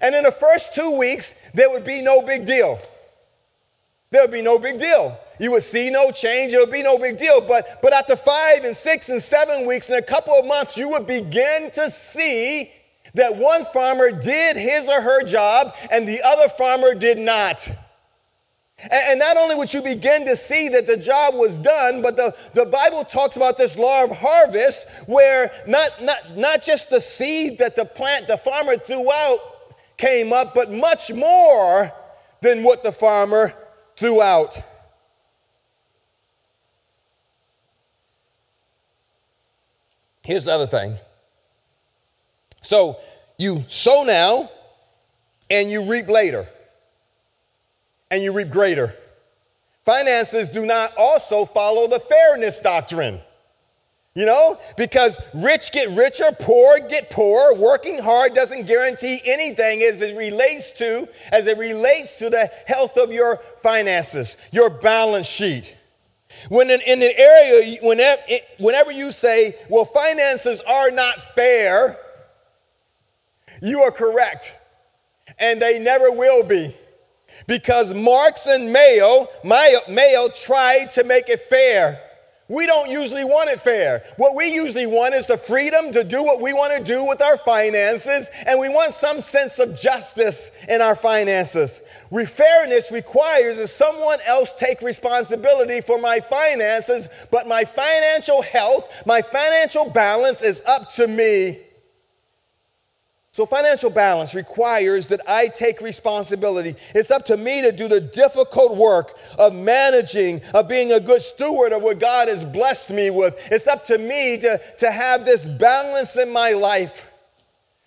[0.00, 2.80] And in the first two weeks, there would be no big deal.
[4.10, 5.18] There would be no big deal.
[5.40, 7.40] You would see no change, it would be no big deal.
[7.40, 10.88] But, but after five and six and seven weeks and a couple of months, you
[10.90, 12.70] would begin to see
[13.14, 17.70] that one farmer did his or her job and the other farmer did not.
[18.90, 22.34] And, not only would you begin to see that the job was done, but the,
[22.54, 27.58] the Bible talks about this law of harvest where not, not, not just the seed
[27.58, 29.38] that the plant, the farmer threw out
[29.96, 31.92] came up, but much more
[32.40, 33.54] than what the farmer
[33.96, 34.60] threw out.
[40.22, 40.98] Here's the other thing.
[42.64, 42.96] So
[43.36, 44.50] you sow now
[45.50, 46.48] and you reap later,
[48.10, 48.94] and you reap greater.
[49.84, 53.20] Finances do not also follow the fairness doctrine.
[54.14, 57.52] You know, because rich get richer, poor get poorer.
[57.54, 62.96] Working hard doesn't guarantee anything as it relates to as it relates to the health
[62.96, 65.76] of your finances, your balance sheet.
[66.48, 68.22] When in, in an area, whenever,
[68.58, 71.98] whenever you say, "Well, finances are not fair,"
[73.62, 74.56] you are correct,
[75.38, 76.74] and they never will be,
[77.46, 82.00] because Marx and Mao, Mao, Mao tried to make it fair.
[82.46, 84.04] We don't usually want it fair.
[84.18, 87.22] What we usually want is the freedom to do what we want to do with
[87.22, 91.80] our finances, and we want some sense of justice in our finances.
[92.10, 99.22] Fairness requires that someone else take responsibility for my finances, but my financial health, my
[99.22, 101.60] financial balance is up to me.
[103.34, 106.76] So, financial balance requires that I take responsibility.
[106.94, 111.20] It's up to me to do the difficult work of managing, of being a good
[111.20, 113.36] steward of what God has blessed me with.
[113.50, 117.10] It's up to me to, to have this balance in my life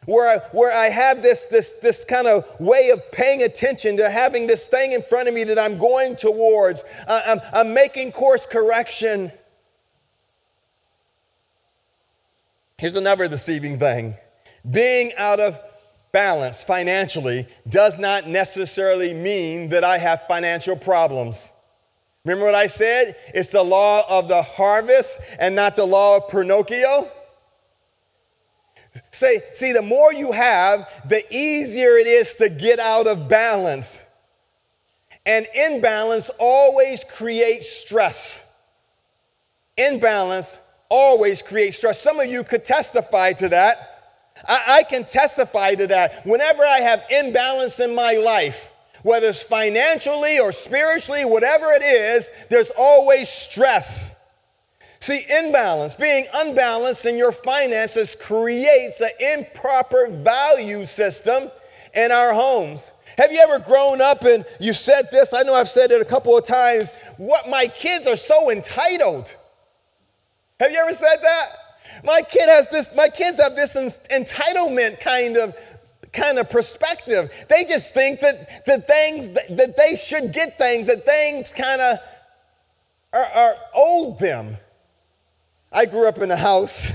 [0.03, 4.09] where I, where I have this, this, this kind of way of paying attention to
[4.09, 6.83] having this thing in front of me that I'm going towards.
[7.07, 9.31] I, I'm, I'm making course correction.
[12.77, 14.17] Here's another deceiving thing
[14.70, 15.59] being out of
[16.11, 21.51] balance financially does not necessarily mean that I have financial problems.
[22.26, 23.15] Remember what I said?
[23.34, 27.09] It's the law of the harvest and not the law of Pinocchio.
[29.11, 34.03] Say, see, the more you have, the easier it is to get out of balance.
[35.26, 38.43] And imbalance always creates stress.
[39.78, 40.59] Imbalance
[40.89, 42.01] always creates stress.
[42.01, 43.96] Some of you could testify to that.
[44.47, 46.25] I, I can testify to that.
[46.25, 48.69] Whenever I have imbalance in my life,
[49.03, 54.15] whether it's financially or spiritually, whatever it is, there's always stress.
[54.99, 61.51] See, imbalance, being unbalanced in your finances creates an improper value system
[61.93, 62.91] in our homes.
[63.17, 65.33] Have you ever grown up and you said this?
[65.33, 66.91] I know I've said it a couple of times.
[67.17, 69.33] What my kids are so entitled.
[70.59, 71.47] Have you ever said that?
[72.03, 73.75] My kid has this, my kids have this
[74.11, 75.55] entitlement kind of
[76.13, 77.31] kind of perspective.
[77.49, 81.81] They just think that the things that, that they should get things, that things kind
[81.81, 81.97] of
[83.13, 84.57] are, are owed them.
[85.71, 86.91] I grew up in a house.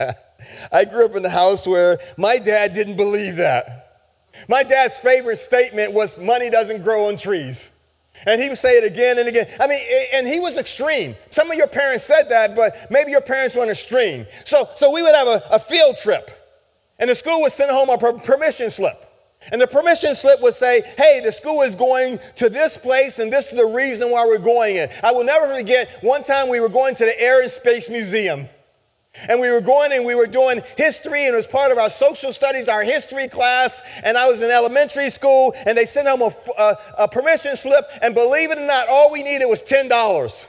[0.72, 4.06] I grew up in a house where my dad didn't believe that.
[4.48, 7.70] My dad's favorite statement was money doesn't grow on trees.
[8.26, 9.48] And he would say it again and again.
[9.60, 9.80] I mean,
[10.12, 11.16] and he was extreme.
[11.30, 14.26] Some of your parents said that, but maybe your parents weren't extreme.
[14.44, 16.30] So, so we would have a, a field trip,
[16.98, 19.04] and the school would send home a per- permission slip.
[19.52, 23.32] And the permission slip would say, hey, the school is going to this place, and
[23.32, 24.90] this is the reason why we're going it.
[25.02, 28.48] I will never forget one time we were going to the Air and Space Museum.
[29.28, 31.90] And we were going and we were doing history, and it was part of our
[31.90, 33.80] social studies, our history class.
[34.02, 37.84] And I was in elementary school, and they sent home a, a, a permission slip.
[38.02, 40.48] And believe it or not, all we needed was $10.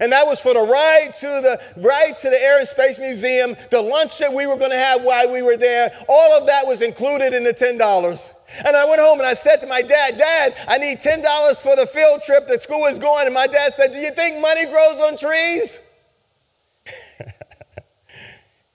[0.00, 3.56] And that was for the ride to the ride to the Air and Space Museum,
[3.70, 5.92] the lunch that we were going to have while we were there.
[6.08, 8.34] All of that was included in the ten dollars.
[8.64, 11.60] And I went home and I said to my dad, Dad, I need ten dollars
[11.60, 13.26] for the field trip that school is going.
[13.26, 15.80] And my dad said, Do you think money grows on trees?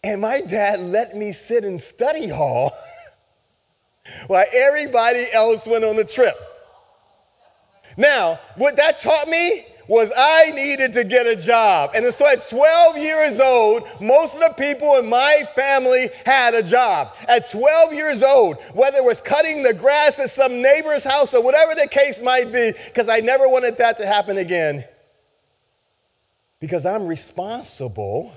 [0.04, 2.72] and my dad let me sit in study hall
[4.28, 6.36] while everybody else went on the trip.
[7.98, 11.92] Now, what that taught me was I needed to get a job.
[11.94, 16.64] And so at 12 years old, most of the people in my family had a
[16.64, 17.14] job.
[17.28, 21.44] At 12 years old, whether it was cutting the grass at some neighbor's house or
[21.44, 24.86] whatever the case might be, because I never wanted that to happen again.
[26.60, 28.32] Because I'm responsible.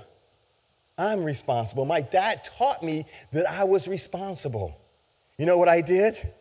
[0.97, 1.85] I'm responsible.
[1.85, 4.79] My dad taught me that I was responsible.
[5.37, 6.33] You know what I did?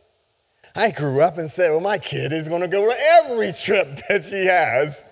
[0.76, 3.98] I grew up and said, well, my kid is going to go to every trip
[4.08, 5.04] that she has.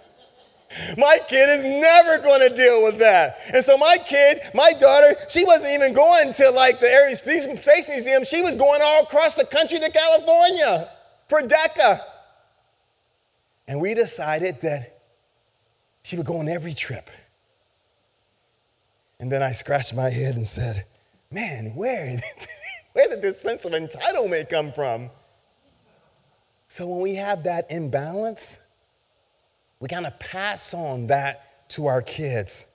[0.96, 3.36] My kid is never going to deal with that.
[3.52, 7.88] And so my kid, my daughter, she wasn't even going to like the Air Space
[7.88, 8.24] Museum.
[8.24, 10.88] She was going all across the country to California
[11.28, 12.00] for DECA.
[13.68, 14.98] And we decided that
[16.02, 17.10] she would go on every trip.
[19.22, 20.84] And then I scratched my head and said,
[21.30, 22.20] man, where,
[22.92, 25.10] where did this sense of entitlement come from?
[26.66, 28.58] So when we have that imbalance,
[29.78, 32.66] we kind of pass on that to our kids.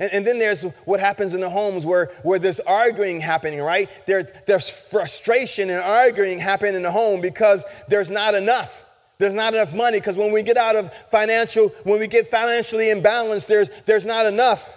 [0.00, 3.88] And, and then there's what happens in the homes where, where there's arguing happening, right?
[4.06, 8.84] There, there's frustration and arguing happening in the home because there's not enough.
[9.18, 12.86] There's not enough money because when we get out of financial, when we get financially
[12.86, 14.74] imbalanced, there's, there's not enough.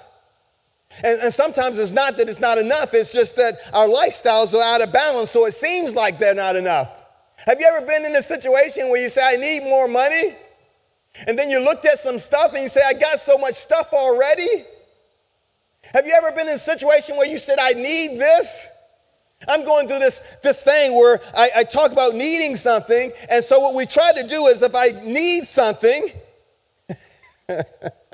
[1.03, 4.63] And, and sometimes it's not that it's not enough, it's just that our lifestyles are
[4.63, 6.89] out of balance, so it seems like they're not enough.
[7.45, 10.35] Have you ever been in a situation where you say, I need more money?
[11.25, 13.93] And then you looked at some stuff and you say, I got so much stuff
[13.93, 14.65] already?
[15.93, 18.67] Have you ever been in a situation where you said, I need this?
[19.47, 23.11] I'm going through this, this thing where I, I talk about needing something.
[23.29, 26.11] And so, what we try to do is if I need something,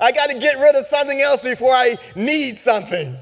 [0.00, 3.16] I got to get rid of something else before I need something.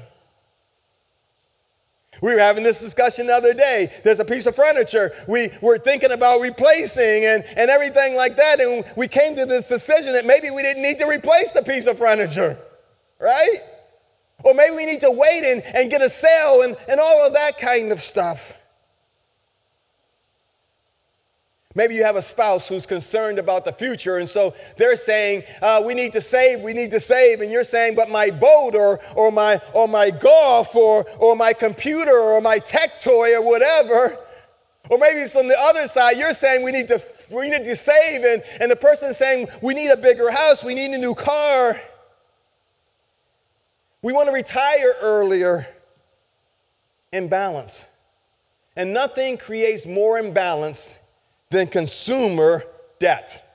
[2.21, 3.91] We were having this discussion the other day.
[4.03, 8.59] There's a piece of furniture we were thinking about replacing and, and everything like that.
[8.59, 11.87] And we came to this decision that maybe we didn't need to replace the piece
[11.87, 12.59] of furniture,
[13.19, 13.59] right?
[14.43, 17.33] Or maybe we need to wait and, and get a sale and, and all of
[17.33, 18.55] that kind of stuff.
[21.73, 25.81] Maybe you have a spouse who's concerned about the future, and so they're saying, uh,
[25.85, 28.99] "We need to save, we need to save," and you're saying, "But my boat, or
[29.15, 34.17] or my or my golf, or or my computer, or my tech toy, or whatever."
[34.89, 37.75] Or maybe it's on the other side, you're saying we need to we need to
[37.77, 41.15] save, and, and the person's saying we need a bigger house, we need a new
[41.15, 41.79] car.
[44.01, 45.67] We want to retire earlier.
[47.13, 47.85] Imbalance.
[48.75, 50.97] And nothing creates more imbalance
[51.51, 52.63] than consumer
[52.97, 53.45] debt.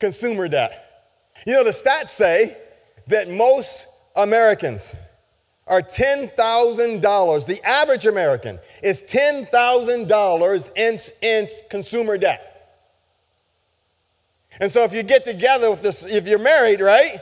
[0.00, 1.04] Consumer debt.
[1.46, 2.56] You know, the stats say
[3.06, 3.86] that most
[4.16, 4.96] Americans
[5.66, 7.46] are $10,000.
[7.46, 12.44] The average American is $10,000 in, in consumer debt.
[14.60, 17.18] And so if you get together with this, if you're married, right,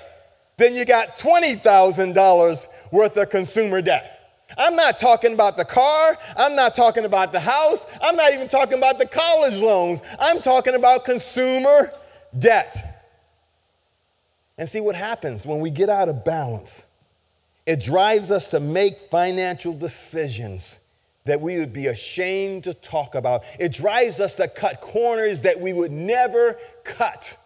[0.56, 4.15] then you got $20,000 worth of consumer debt.
[4.56, 6.16] I'm not talking about the car.
[6.36, 7.84] I'm not talking about the house.
[8.00, 10.02] I'm not even talking about the college loans.
[10.18, 11.92] I'm talking about consumer
[12.38, 12.76] debt.
[14.58, 16.86] And see what happens when we get out of balance.
[17.66, 20.80] It drives us to make financial decisions
[21.24, 23.42] that we would be ashamed to talk about.
[23.58, 27.36] It drives us to cut corners that we would never cut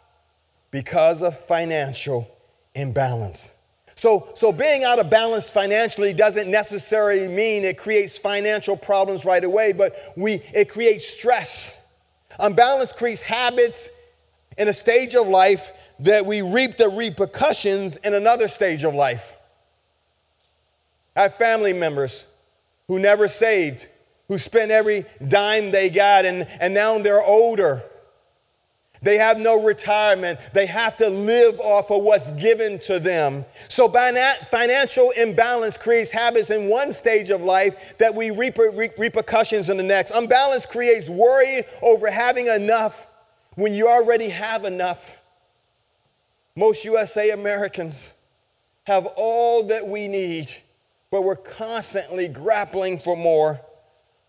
[0.70, 2.30] because of financial
[2.74, 3.54] imbalance.
[4.00, 9.44] So, so being out of balance financially doesn't necessarily mean it creates financial problems right
[9.44, 11.78] away, but we, it creates stress.
[12.38, 13.90] Unbalance creates habits
[14.56, 19.36] in a stage of life that we reap the repercussions in another stage of life.
[21.14, 22.26] I have family members
[22.88, 23.86] who never saved,
[24.28, 27.82] who spent every dime they got, and, and now they're older
[29.02, 30.38] they have no retirement.
[30.52, 33.46] They have to live off of what's given to them.
[33.68, 39.78] So, financial imbalance creates habits in one stage of life that we reap repercussions in
[39.78, 40.10] the next.
[40.10, 43.08] Unbalance creates worry over having enough
[43.54, 45.16] when you already have enough.
[46.54, 48.12] Most USA Americans
[48.84, 50.50] have all that we need,
[51.10, 53.60] but we're constantly grappling for more.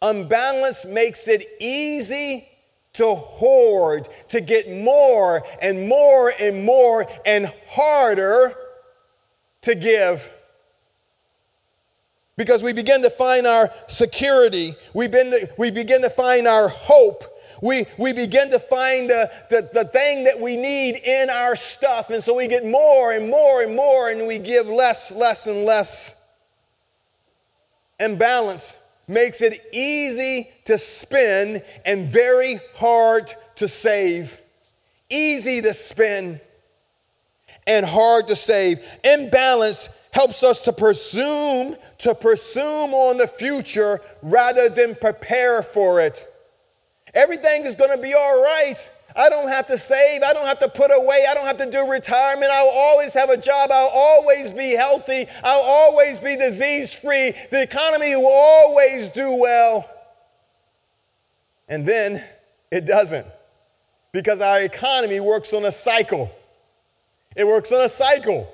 [0.02, 2.48] Unbalance makes it easy
[2.94, 8.54] to hoard, to get more and more and more and harder
[9.62, 10.32] to give.
[12.36, 16.68] Because we begin to find our security, we begin to, we begin to find our
[16.68, 17.24] hope,
[17.62, 22.10] we, we begin to find the, the, the thing that we need in our stuff.
[22.10, 25.64] And so we get more and more and more, and we give less, less, and
[25.66, 26.16] less.
[28.00, 28.78] Imbalance
[29.08, 34.40] makes it easy to spend and very hard to save.
[35.10, 36.42] Easy to spend
[37.68, 38.80] and hard to save.
[39.04, 46.28] Imbalance helps us to presume, to presume on the future rather than prepare for it.
[47.14, 48.90] Everything is going to be all right.
[49.16, 50.24] I don't have to save.
[50.24, 51.26] I don't have to put away.
[51.30, 52.52] I don't have to do retirement.
[52.52, 53.72] I'll always have a job.
[53.72, 55.28] I'll always be healthy.
[55.44, 57.34] I'll always be disease free.
[57.52, 59.90] The economy will always do well.
[61.68, 62.24] And then
[62.70, 63.26] it doesn't
[64.12, 66.32] because our economy works on a cycle.
[67.36, 68.52] It works on a cycle.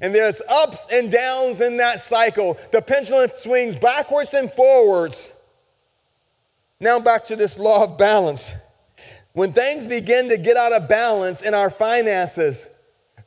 [0.00, 2.56] And there's ups and downs in that cycle.
[2.72, 5.32] The pendulum swings backwards and forwards.
[6.80, 8.52] Now, back to this law of balance.
[9.38, 12.68] When things begin to get out of balance in our finances,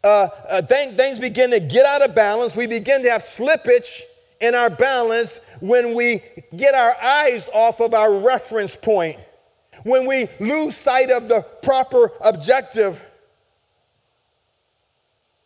[0.03, 2.53] uh, uh, th- things begin to get out of balance.
[2.53, 4.01] We begin to have slippage
[4.41, 6.21] in our balance when we
[6.53, 9.19] get our eyes off of our reference point,
[9.85, 13.05] when we lose sight of the proper objective.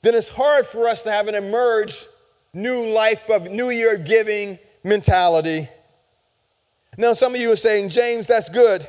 [0.02, 2.08] then it's hard for us to have an emerged
[2.56, 5.70] new life of New Year giving mentality.
[6.98, 8.88] Now, some of you are saying, James, that's good.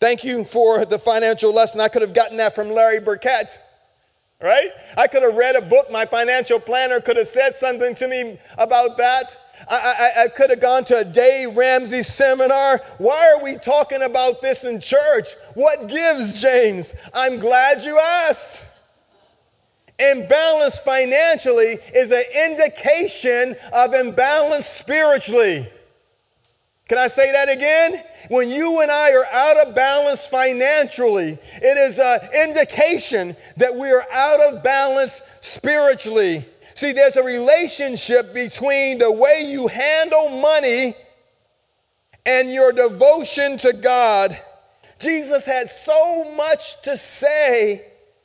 [0.00, 1.78] Thank you for the financial lesson.
[1.80, 3.60] I could have gotten that from Larry Burkett,
[4.40, 4.70] right?
[4.96, 5.90] I could have read a book.
[5.90, 9.36] My financial planner could have said something to me about that.
[9.68, 12.80] I, I, I could have gone to a Dave Ramsey seminar.
[12.96, 15.34] Why are we talking about this in church?
[15.52, 16.94] What gives, James?
[17.12, 18.62] I'm glad you asked.
[19.98, 25.68] Imbalance financially is an indication of imbalance spiritually.
[26.90, 28.02] Can I say that again?
[28.30, 32.18] When you and I are out of balance financially, it is an
[32.48, 36.44] indication that we are out of balance spiritually.
[36.74, 40.96] See, there's a relationship between the way you handle money
[42.26, 44.36] and your devotion to God.
[44.98, 47.84] Jesus had so much to say,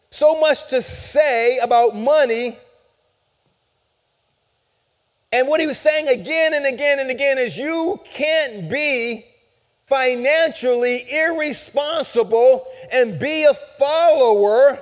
[0.09, 2.57] so much to say about money.
[5.35, 9.25] And what he was saying again and again and again is you can't be
[9.85, 14.81] financially irresponsible and be a follower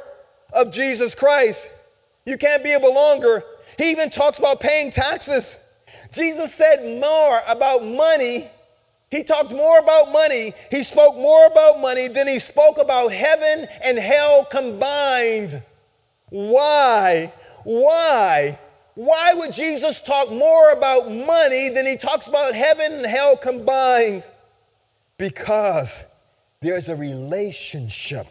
[0.54, 1.74] of Jesus Christ.
[2.28, 3.42] You can't be a belonger.
[3.80, 5.60] He even talks about paying taxes.
[6.12, 8.48] Jesus said more about money.
[9.10, 10.54] He talked more about money.
[10.70, 15.64] He spoke more about money than he spoke about heaven and hell combined.
[16.30, 17.34] Why?
[17.64, 18.60] Why?
[18.96, 24.30] Why would Jesus talk more about money than he talks about heaven and hell combined?
[25.18, 26.06] Because
[26.62, 28.28] there's a relationship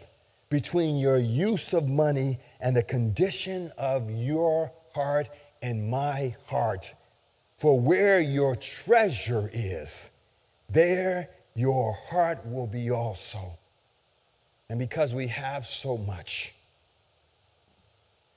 [0.49, 5.27] between your use of money and the condition of your heart
[5.61, 6.93] and my heart.
[7.57, 10.11] For where your treasure is,
[10.69, 13.57] there your heart will be also.
[14.69, 16.55] And because we have so much,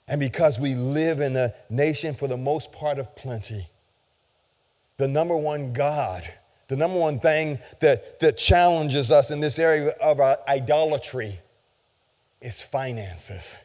[0.09, 3.69] and because we live in a nation for the most part of plenty,
[4.99, 6.23] the number one God,
[6.69, 11.41] the number one thing that, that challenges us in this area of our idolatry
[12.41, 13.61] is finances.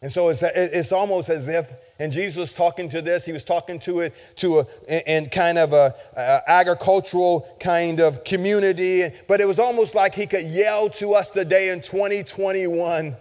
[0.00, 3.42] And so it's, it's almost as if, and Jesus was talking to this, he was
[3.42, 9.40] talking to it to a, in kind of a, a agricultural kind of community, but
[9.40, 13.16] it was almost like he could yell to us today in 2021.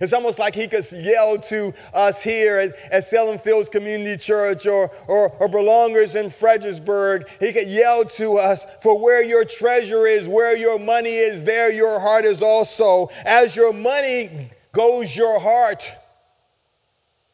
[0.00, 4.66] It's almost like he could yell to us here at, at Salem Fields Community Church
[4.66, 7.28] or, or, or Belongers in Fredericksburg.
[7.40, 11.72] He could yell to us, For where your treasure is, where your money is, there
[11.72, 13.08] your heart is also.
[13.24, 15.92] As your money goes your heart.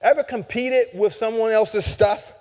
[0.01, 2.35] Ever competed with someone else's stuff?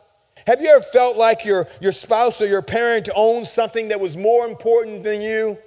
[0.45, 4.17] Have you ever felt like your, your spouse or your parent owned something that was
[4.17, 5.57] more important than you?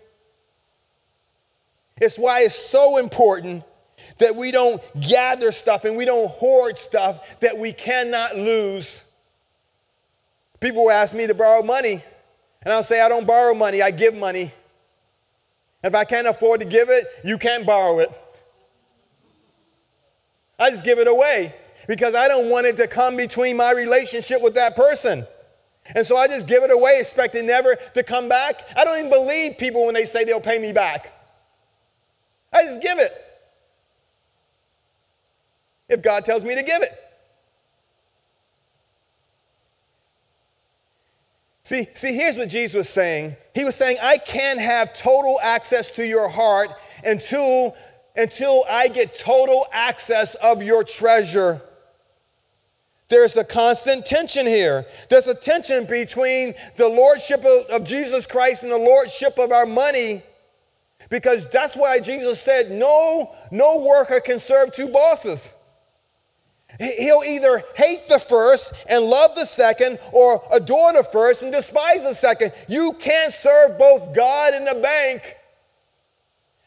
[1.98, 3.64] It's why it's so important
[4.18, 9.04] that we don't gather stuff and we don't hoard stuff that we cannot lose.
[10.60, 12.02] People will ask me to borrow money,
[12.62, 14.52] and I'll say, I don't borrow money, I give money.
[15.84, 18.10] If I can't afford to give it, you can't borrow it.
[20.58, 21.54] I just give it away
[21.86, 25.26] because I don't want it to come between my relationship with that person.
[25.94, 28.62] And so I just give it away, expecting never to come back.
[28.74, 31.12] I don't even believe people when they say they'll pay me back.
[32.52, 33.25] I just give it
[35.88, 36.92] if God tells me to give it.
[41.62, 43.36] See, see, here's what Jesus was saying.
[43.52, 46.70] He was saying, I can't have total access to your heart
[47.04, 47.76] until,
[48.14, 51.60] until I get total access of your treasure.
[53.08, 54.86] There's a constant tension here.
[55.10, 59.66] There's a tension between the lordship of, of Jesus Christ and the lordship of our
[59.66, 60.22] money.
[61.10, 65.56] Because that's why Jesus said, no, no worker can serve two bosses.
[66.78, 72.04] He'll either hate the first and love the second, or adore the first and despise
[72.04, 72.52] the second.
[72.68, 75.22] You can't serve both God and the bank.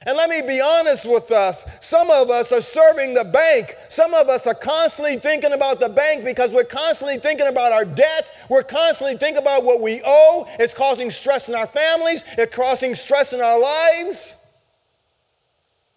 [0.05, 1.65] And let me be honest with us.
[1.81, 3.75] Some of us are serving the bank.
[3.89, 7.83] Some of us are constantly thinking about the bank because we're constantly thinking about our
[7.83, 8.31] debt.
[8.49, 10.47] We're constantly thinking about what we owe.
[10.57, 14.37] It's causing stress in our families, it's causing stress in our lives.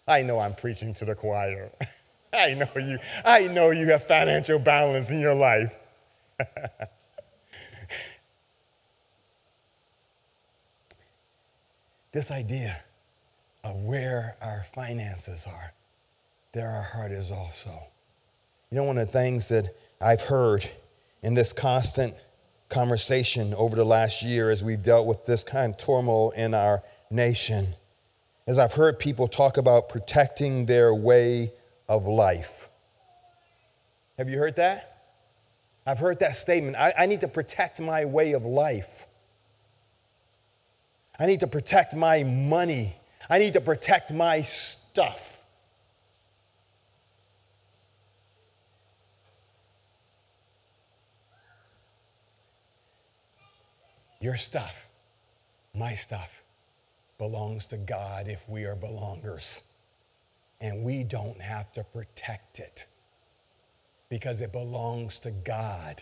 [0.05, 1.71] I know I'm preaching to the choir.
[2.37, 2.97] I know you.
[3.23, 5.73] I know you have financial balance in your life.
[12.11, 12.81] this idea
[13.63, 15.73] of where our finances are,
[16.53, 17.83] there our heart is also.
[18.71, 20.67] You know, one of the things that I've heard
[21.21, 22.15] in this constant
[22.69, 26.81] conversation over the last year as we've dealt with this kind of turmoil in our
[27.11, 27.75] nation
[28.47, 31.51] is I've heard people talk about protecting their way
[31.87, 32.69] of life.
[34.17, 34.89] Have you heard that?
[35.85, 36.75] I've heard that statement.
[36.77, 39.05] I, I need to protect my way of life.
[41.19, 42.95] I need to protect my money.
[43.29, 45.29] I need to protect my stuff.
[54.21, 54.87] Your stuff,
[55.75, 56.43] my stuff,
[57.17, 59.59] belongs to God if we are belongers.
[60.63, 62.87] And we don't have to protect it
[64.09, 66.01] because it belongs to God.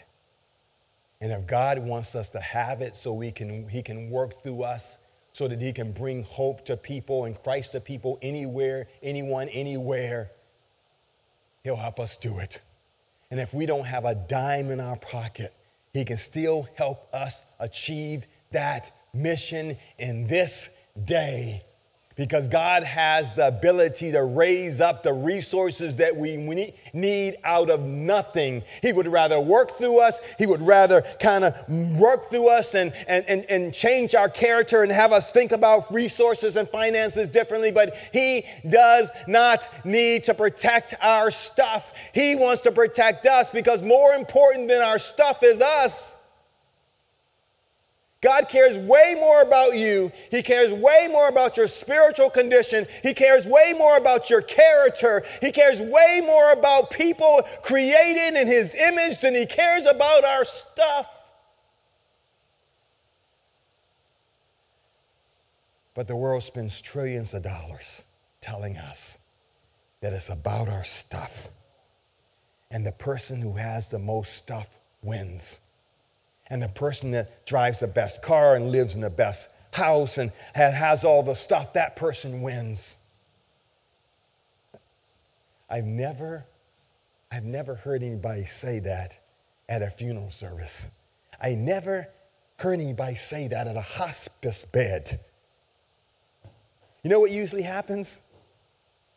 [1.19, 4.61] And if God wants us to have it so we can, He can work through
[4.61, 4.99] us,
[5.33, 10.29] so that He can bring hope to people and Christ to people anywhere, anyone, anywhere,
[11.63, 12.61] He'll help us do it.
[13.31, 15.55] And if we don't have a dime in our pocket,
[15.91, 20.69] He can still help us achieve that mission in this
[21.03, 21.63] day.
[22.15, 26.37] Because God has the ability to raise up the resources that we
[26.93, 28.63] need out of nothing.
[28.81, 31.55] He would rather work through us, He would rather kind of
[31.97, 35.91] work through us and, and, and, and change our character and have us think about
[35.93, 37.71] resources and finances differently.
[37.71, 41.93] But He does not need to protect our stuff.
[42.13, 46.17] He wants to protect us because more important than our stuff is us.
[48.21, 50.11] God cares way more about you.
[50.29, 52.85] He cares way more about your spiritual condition.
[53.01, 55.23] He cares way more about your character.
[55.41, 60.45] He cares way more about people created in His image than He cares about our
[60.45, 61.07] stuff.
[65.95, 68.03] But the world spends trillions of dollars
[68.39, 69.17] telling us
[70.01, 71.49] that it's about our stuff.
[72.69, 75.59] And the person who has the most stuff wins
[76.51, 80.33] and the person that drives the best car and lives in the best house and
[80.53, 82.97] has all the stuff, that person wins.
[85.69, 86.45] I've never,
[87.31, 89.17] I've never heard anybody say that
[89.69, 90.89] at a funeral service.
[91.41, 92.09] I never
[92.57, 95.21] heard anybody say that at a hospice bed.
[97.01, 98.21] You know what usually happens?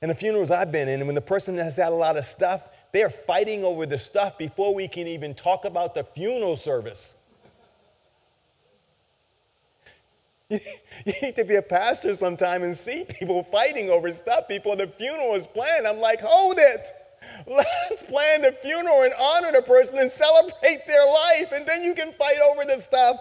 [0.01, 2.69] In the funerals I've been in, when the person has had a lot of stuff,
[2.93, 7.17] they are fighting over the stuff before we can even talk about the funeral service.
[11.07, 14.87] You need to be a pastor sometime and see people fighting over stuff before the
[14.87, 15.87] funeral is planned.
[15.87, 16.87] I'm like, hold it.
[17.47, 21.95] Let's plan the funeral and honor the person and celebrate their life, and then you
[21.95, 23.17] can fight over the stuff.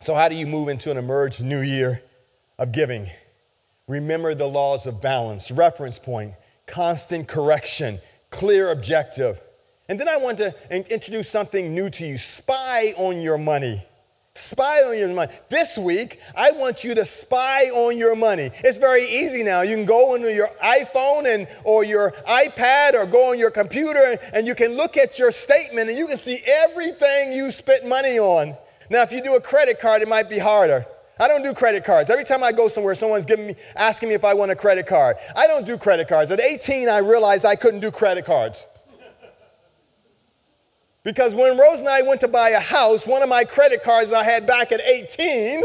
[0.00, 2.02] So, how do you move into an emerged new year
[2.58, 3.10] of giving?
[3.86, 6.34] Remember the laws of balance, reference point,
[6.66, 9.40] constant correction, clear objective.
[9.88, 13.86] And then I want to introduce something new to you spy on your money.
[14.36, 15.32] Spy on your money.
[15.48, 18.50] This week, I want you to spy on your money.
[18.64, 19.62] It's very easy now.
[19.62, 24.18] You can go into your iPhone and or your iPad or go on your computer
[24.32, 28.18] and you can look at your statement and you can see everything you spent money
[28.18, 28.56] on.
[28.90, 30.84] Now, if you do a credit card, it might be harder.
[31.20, 32.10] I don't do credit cards.
[32.10, 34.88] Every time I go somewhere, someone's giving me, asking me if I want a credit
[34.88, 35.16] card.
[35.36, 36.32] I don't do credit cards.
[36.32, 38.66] At 18, I realized I couldn't do credit cards.
[41.04, 44.12] Because when Rose and I went to buy a house, one of my credit cards
[44.12, 45.62] I had back at 18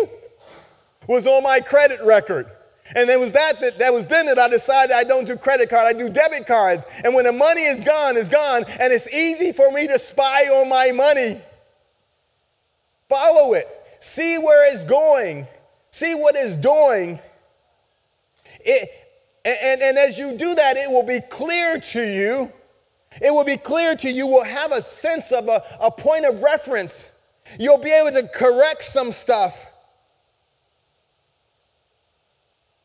[1.07, 2.51] was on my credit record.
[2.95, 5.69] And it was that, that that was then that I decided I don't do credit
[5.69, 6.85] card, I do debit cards.
[7.03, 10.45] And when the money is gone, it's gone, and it's easy for me to spy
[10.47, 11.39] on my money.
[13.07, 13.65] Follow it.
[13.99, 15.47] See where it's going.
[15.91, 17.19] See what it's doing.
[18.61, 18.89] It,
[19.45, 22.51] and, and as you do that, it will be clear to you
[23.21, 26.25] it will be clear to you, you will have a sense of a, a point
[26.25, 27.11] of reference.
[27.59, 29.67] You'll be able to correct some stuff.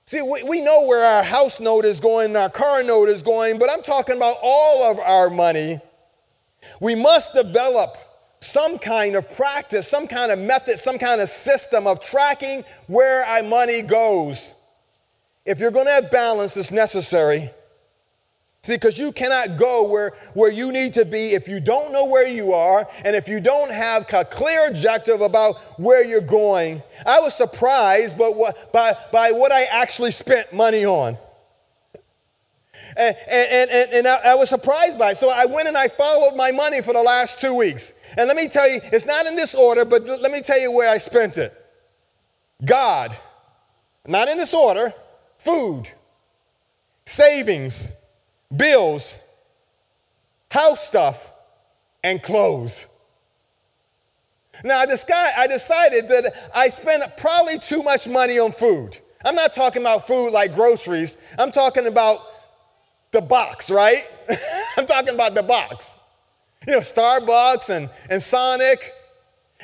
[0.07, 3.59] See, we, we know where our house note is going, our car note is going,
[3.59, 5.81] but I'm talking about all of our money.
[6.81, 7.97] We must develop
[8.41, 13.25] some kind of practice, some kind of method, some kind of system of tracking where
[13.25, 14.55] our money goes.
[15.47, 17.51] If you're going to have balance, it's necessary.
[18.65, 22.07] See, because you cannot go where, where you need to be if you don't know
[22.07, 26.83] where you are and if you don't have a clear objective about where you're going.
[27.05, 31.19] I was surprised by what, by, by what I actually spent money on.
[32.97, 35.19] And, and, and, and I, I was surprised by it.
[35.19, 37.93] So I went and I followed my money for the last two weeks.
[38.17, 40.73] And let me tell you, it's not in this order, but let me tell you
[40.73, 41.53] where I spent it.
[42.65, 43.15] God,
[44.07, 44.95] not in this order,
[45.37, 45.87] food,
[47.05, 47.93] savings,
[48.57, 49.21] bills,
[50.51, 51.33] house stuff,
[52.03, 52.87] and clothes.
[54.63, 58.99] Now, I decided that I spent probably too much money on food.
[59.25, 62.21] I'm not talking about food like groceries, I'm talking about
[63.11, 64.05] the box, right?
[64.77, 65.97] I'm talking about the box.
[66.67, 68.93] You know, Starbucks and, and Sonic.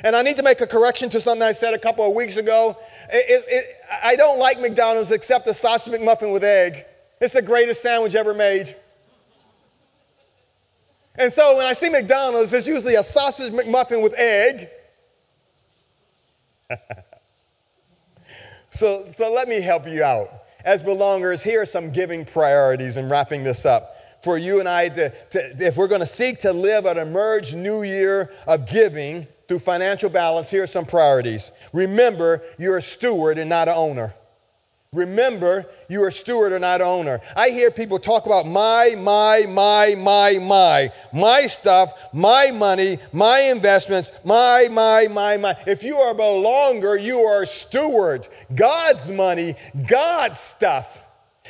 [0.03, 2.37] And I need to make a correction to something I said a couple of weeks
[2.37, 2.77] ago.
[3.11, 6.85] It- it- it- I don't like McDonald's except the sausage McMuffin with egg.
[7.19, 8.75] It's the greatest sandwich ever made.
[11.15, 14.69] And so when I see McDonald's, it's usually a sausage McMuffin with egg.
[18.69, 20.29] so, so let me help you out.
[20.63, 23.97] As belongers, here are some giving priorities in wrapping this up.
[24.23, 27.55] For you and I, to, to, if we're going to seek to live an emerged
[27.55, 31.51] new year of giving through financial balance, here are some priorities.
[31.73, 34.13] Remember, you're a steward and not an owner.
[34.93, 37.21] Remember, you're steward or not owner.
[37.33, 43.39] I hear people talk about my, my, my, my, my, my stuff, my money, my
[43.39, 45.55] investments, my, my, my, my.
[45.65, 48.27] If you are a belonger, you are steward.
[48.53, 49.55] God's money,
[49.87, 51.01] God's stuff.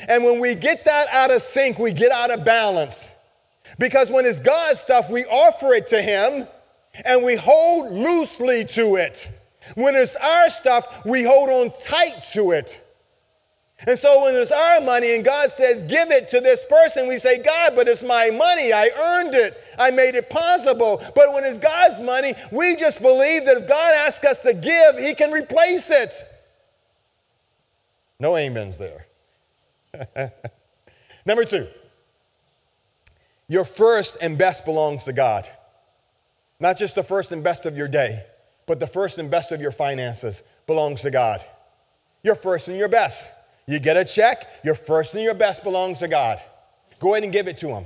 [0.07, 3.15] And when we get that out of sync, we get out of balance.
[3.79, 6.47] Because when it's God's stuff, we offer it to Him
[7.05, 9.31] and we hold loosely to it.
[9.73, 12.83] When it's our stuff, we hold on tight to it.
[13.87, 17.17] And so when it's our money and God says, give it to this person, we
[17.17, 18.71] say, God, but it's my money.
[18.71, 19.57] I earned it.
[19.79, 21.03] I made it possible.
[21.15, 24.99] But when it's God's money, we just believe that if God asks us to give,
[24.99, 26.13] He can replace it.
[28.19, 29.07] No amens there.
[31.25, 31.67] Number two,
[33.47, 35.47] your first and best belongs to God.
[36.59, 38.23] Not just the first and best of your day,
[38.67, 41.43] but the first and best of your finances belongs to God.
[42.21, 43.33] Your first and your best.
[43.67, 46.41] You get a check, your first and your best belongs to God.
[46.99, 47.85] Go ahead and give it to Him.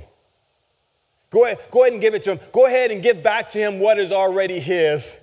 [1.30, 2.40] Go ahead, go ahead and give it to Him.
[2.52, 5.18] Go ahead and give back to Him what is already His.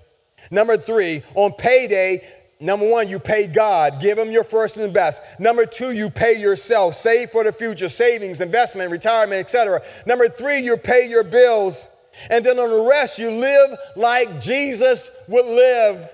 [0.51, 2.27] Number three, on payday,
[2.59, 4.01] number one, you pay God.
[4.01, 5.23] Give Him your first and best.
[5.39, 6.95] Number two, you pay yourself.
[6.95, 9.81] Save for the future, savings, investment, retirement, etc.
[10.05, 11.89] Number three, you pay your bills.
[12.29, 16.09] And then on the rest, you live like Jesus would live.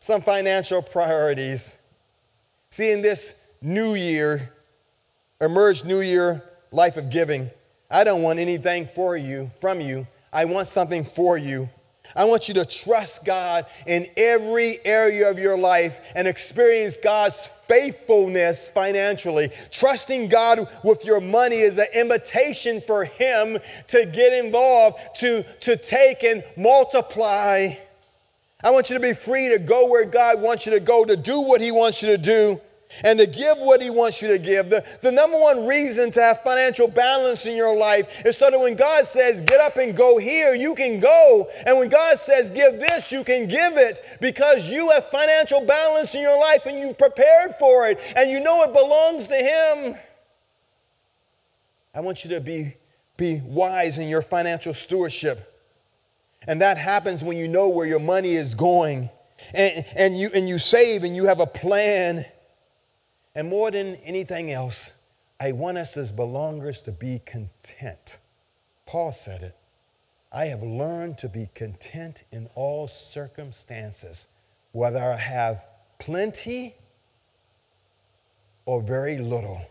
[0.00, 1.78] Some financial priorities.
[2.70, 4.52] See, in this new year,
[5.40, 7.50] emerged new year life of giving,
[7.90, 10.06] I don't want anything for you, from you.
[10.32, 11.70] I want something for you.
[12.16, 17.46] I want you to trust God in every area of your life and experience God's
[17.64, 19.50] faithfulness financially.
[19.70, 25.76] Trusting God with your money is an invitation for Him to get involved, to, to
[25.76, 27.74] take and multiply.
[28.62, 31.16] I want you to be free to go where God wants you to go, to
[31.16, 32.60] do what He wants you to do,
[33.04, 34.70] and to give what He wants you to give.
[34.70, 38.58] The, the number one reason to have financial balance in your life is so that
[38.58, 41.48] when God says, get up and go here, you can go.
[41.66, 46.14] And when God says, give this, you can give it because you have financial balance
[46.14, 49.96] in your life and you've prepared for it and you know it belongs to Him.
[51.94, 52.74] I want you to be,
[53.16, 55.54] be wise in your financial stewardship.
[56.46, 59.10] And that happens when you know where your money is going
[59.52, 62.24] and, and, you, and you save and you have a plan.
[63.38, 64.92] And more than anything else,
[65.38, 68.18] I want us as belongers to be content.
[68.84, 69.56] Paul said it.
[70.32, 74.26] I have learned to be content in all circumstances,
[74.72, 75.64] whether I have
[76.00, 76.74] plenty
[78.66, 79.64] or very little.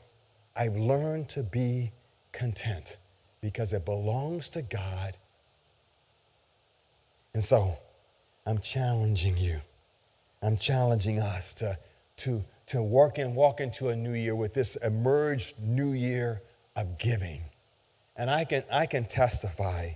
[0.55, 1.91] I've learned to be
[2.31, 2.95] content
[3.41, 5.17] because it belongs to God
[7.33, 7.77] and so
[8.45, 9.59] I'm challenging you.
[10.41, 11.77] I'm challenging us to,
[12.15, 16.41] to, to work and walk into a new year with this emerged new year
[16.75, 17.41] of giving.
[18.15, 19.91] And I can, I can testify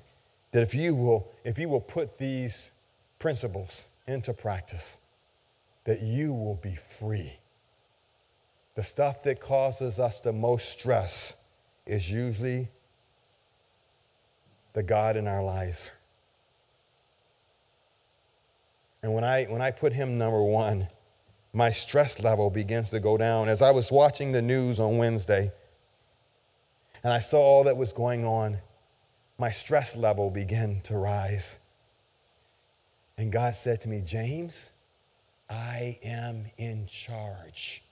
[0.51, 2.71] that if you, will, if you will put these
[3.19, 4.99] principles into practice,
[5.83, 7.33] that you will be free.
[8.75, 11.35] The stuff that causes us the most stress
[11.85, 12.69] is usually
[14.73, 15.91] the God in our lives.
[19.03, 20.87] And when I, when I put him number one,
[21.53, 23.49] my stress level begins to go down.
[23.49, 25.51] As I was watching the news on Wednesday
[27.03, 28.57] and I saw all that was going on,
[29.37, 31.59] my stress level began to rise.
[33.17, 34.71] And God said to me, James,
[35.49, 37.83] I am in charge.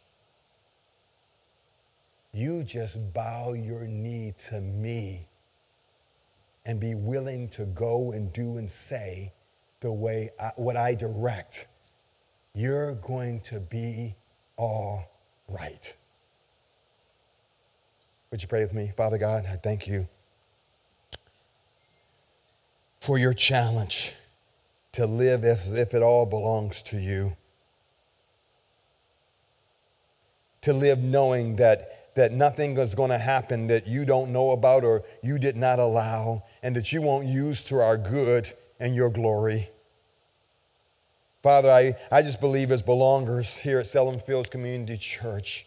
[2.31, 5.27] You just bow your knee to me
[6.65, 9.33] and be willing to go and do and say
[9.79, 11.65] the way I, what I direct,
[12.53, 14.15] you're going to be
[14.57, 15.09] all
[15.47, 15.93] right.
[18.31, 18.91] Would you pray with me?
[18.95, 20.07] Father God, I thank you
[22.99, 24.13] for your challenge
[24.91, 27.35] to live as if it all belongs to you.
[30.61, 34.83] To live knowing that, that nothing is going to happen that you don't know about
[34.83, 39.09] or you did not allow and that you won't use to our good and your
[39.09, 39.69] glory.
[41.41, 45.65] Father, I, I just believe as belongers here at Salem Fields Community Church,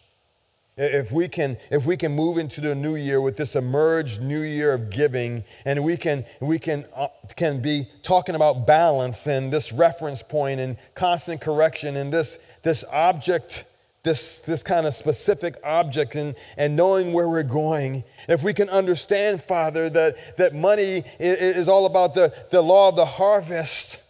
[0.77, 4.41] if we can, if we can move into the new year with this emerged new
[4.41, 9.51] year of giving, and we can, we can, uh, can be talking about balance and
[9.51, 13.65] this reference point and constant correction and this, this object,
[14.03, 18.03] this, this kind of specific object and, and knowing where we're going.
[18.27, 22.61] If we can understand, Father, that, that money i- i- is all about the, the
[22.61, 24.01] law of the harvest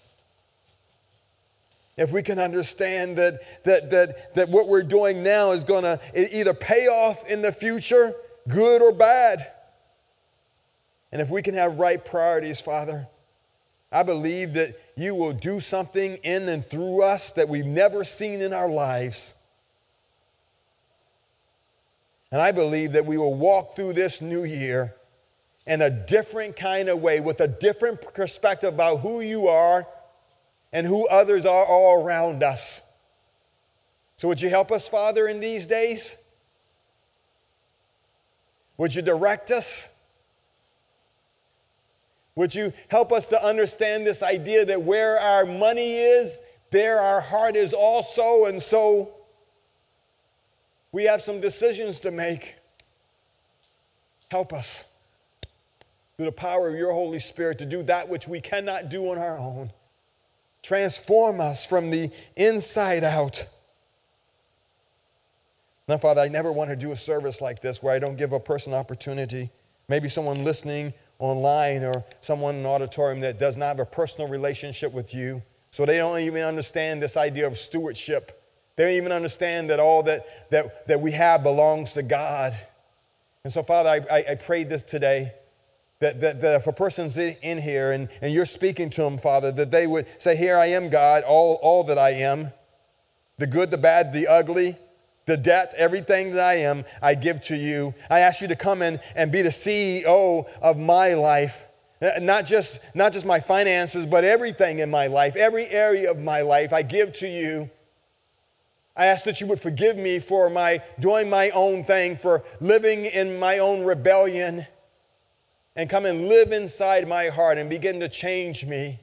[1.95, 5.99] if we can understand that, that, that, that what we're doing now is going to
[6.37, 8.15] either pay off in the future,
[8.47, 9.51] good or bad.
[11.11, 13.07] And if we can have right priorities, Father,
[13.91, 18.41] I believe that you will do something in and through us that we've never seen
[18.41, 19.35] in our lives.
[22.31, 24.95] And I believe that we will walk through this new year
[25.67, 29.87] in a different kind of way, with a different perspective about who you are
[30.73, 32.81] and who others are all around us.
[34.17, 36.17] So, would you help us, Father, in these days?
[38.77, 39.87] Would you direct us?
[42.35, 47.21] Would you help us to understand this idea that where our money is, there our
[47.21, 48.45] heart is also?
[48.45, 49.13] And so
[50.91, 52.55] we have some decisions to make.
[54.31, 54.85] Help us
[56.17, 59.19] through the power of your Holy Spirit to do that which we cannot do on
[59.19, 59.69] our own.
[60.63, 63.45] Transform us from the inside out.
[65.89, 68.31] Now, Father, I never want to do a service like this where I don't give
[68.31, 69.51] a person opportunity.
[69.89, 74.29] Maybe someone listening online or someone in an auditorium that does not have a personal
[74.29, 75.43] relationship with you.
[75.71, 78.41] So they don't even understand this idea of stewardship.
[78.77, 82.57] They don't even understand that all that, that, that we have belongs to God.
[83.43, 85.33] And so, Father, I, I, I prayed this today
[86.03, 89.51] that, that, that if a person's in here and, and you're speaking to them, Father,
[89.53, 92.51] that they would say, Here I am, God, all, all that I am
[93.37, 94.77] the good, the bad, the ugly,
[95.25, 97.93] the debt, everything that I am, I give to you.
[98.09, 101.65] I ask you to come in and be the CEO of my life.
[102.01, 106.19] Uh, Not just, not just my finances, but everything in my life, every area of
[106.19, 107.69] my life, I give to you.
[108.95, 113.05] I ask that you would forgive me for my doing my own thing, for living
[113.05, 114.67] in my own rebellion,
[115.75, 118.99] and come and live inside my heart and begin to change me.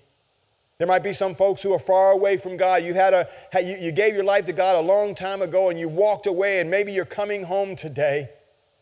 [0.79, 2.83] There might be some folks who are far away from God.
[2.83, 3.29] You, had a,
[3.63, 6.71] you, gave your life to God a long time ago and you walked away, and
[6.71, 8.31] maybe you're coming home today.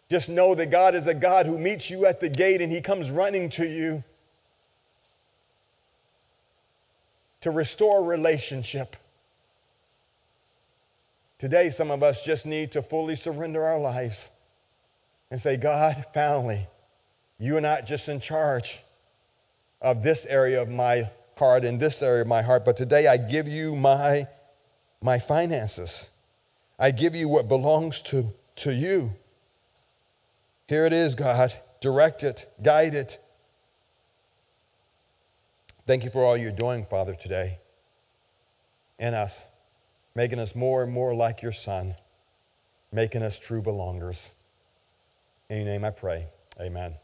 [0.09, 2.81] Just know that God is a God who meets you at the gate and He
[2.81, 4.05] comes running to you
[7.40, 8.97] to restore relationship.
[11.39, 14.31] Today, some of us just need to fully surrender our lives
[15.31, 16.66] and say, God, finally,
[17.39, 18.82] you are not just in charge
[19.81, 23.16] of this area of my heart and this area of my heart, but today I
[23.16, 24.27] give you my,
[25.01, 26.10] my finances.
[26.78, 29.12] I give you what belongs to, to you.
[30.66, 31.55] Here it is, God.
[31.81, 33.19] Direct it, guide it.
[35.86, 37.59] Thank you for all you're doing, Father, today
[38.98, 39.47] in us,
[40.15, 41.94] making us more and more like your Son,
[42.93, 44.32] making us true belongers.
[45.48, 46.27] In your name I pray.
[46.60, 46.94] Amen.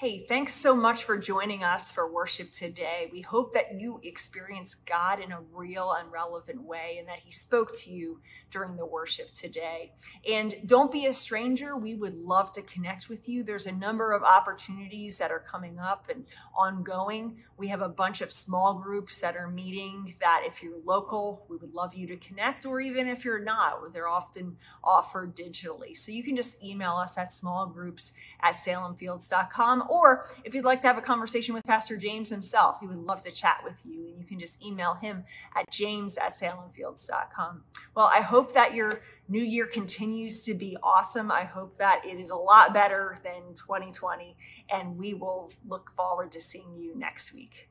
[0.00, 3.08] Hey, thanks so much for joining us for worship today.
[3.10, 7.32] We hope that you experienced God in a real and relevant way and that He
[7.32, 8.20] spoke to you
[8.52, 9.90] during the worship today.
[10.30, 11.76] And don't be a stranger.
[11.76, 13.42] We would love to connect with you.
[13.42, 16.26] There's a number of opportunities that are coming up and
[16.56, 17.38] ongoing.
[17.56, 21.56] We have a bunch of small groups that are meeting that if you're local, we
[21.56, 25.96] would love you to connect, or even if you're not, they're often offered digitally.
[25.96, 29.87] So you can just email us at smallgroups at salemfields.com.
[29.88, 33.22] Or if you'd like to have a conversation with Pastor James himself, he would love
[33.22, 34.06] to chat with you.
[34.08, 35.24] And you can just email him
[35.56, 37.64] at james at salemfields.com.
[37.94, 41.30] Well, I hope that your new year continues to be awesome.
[41.30, 44.36] I hope that it is a lot better than 2020.
[44.70, 47.68] And we will look forward to seeing you next week.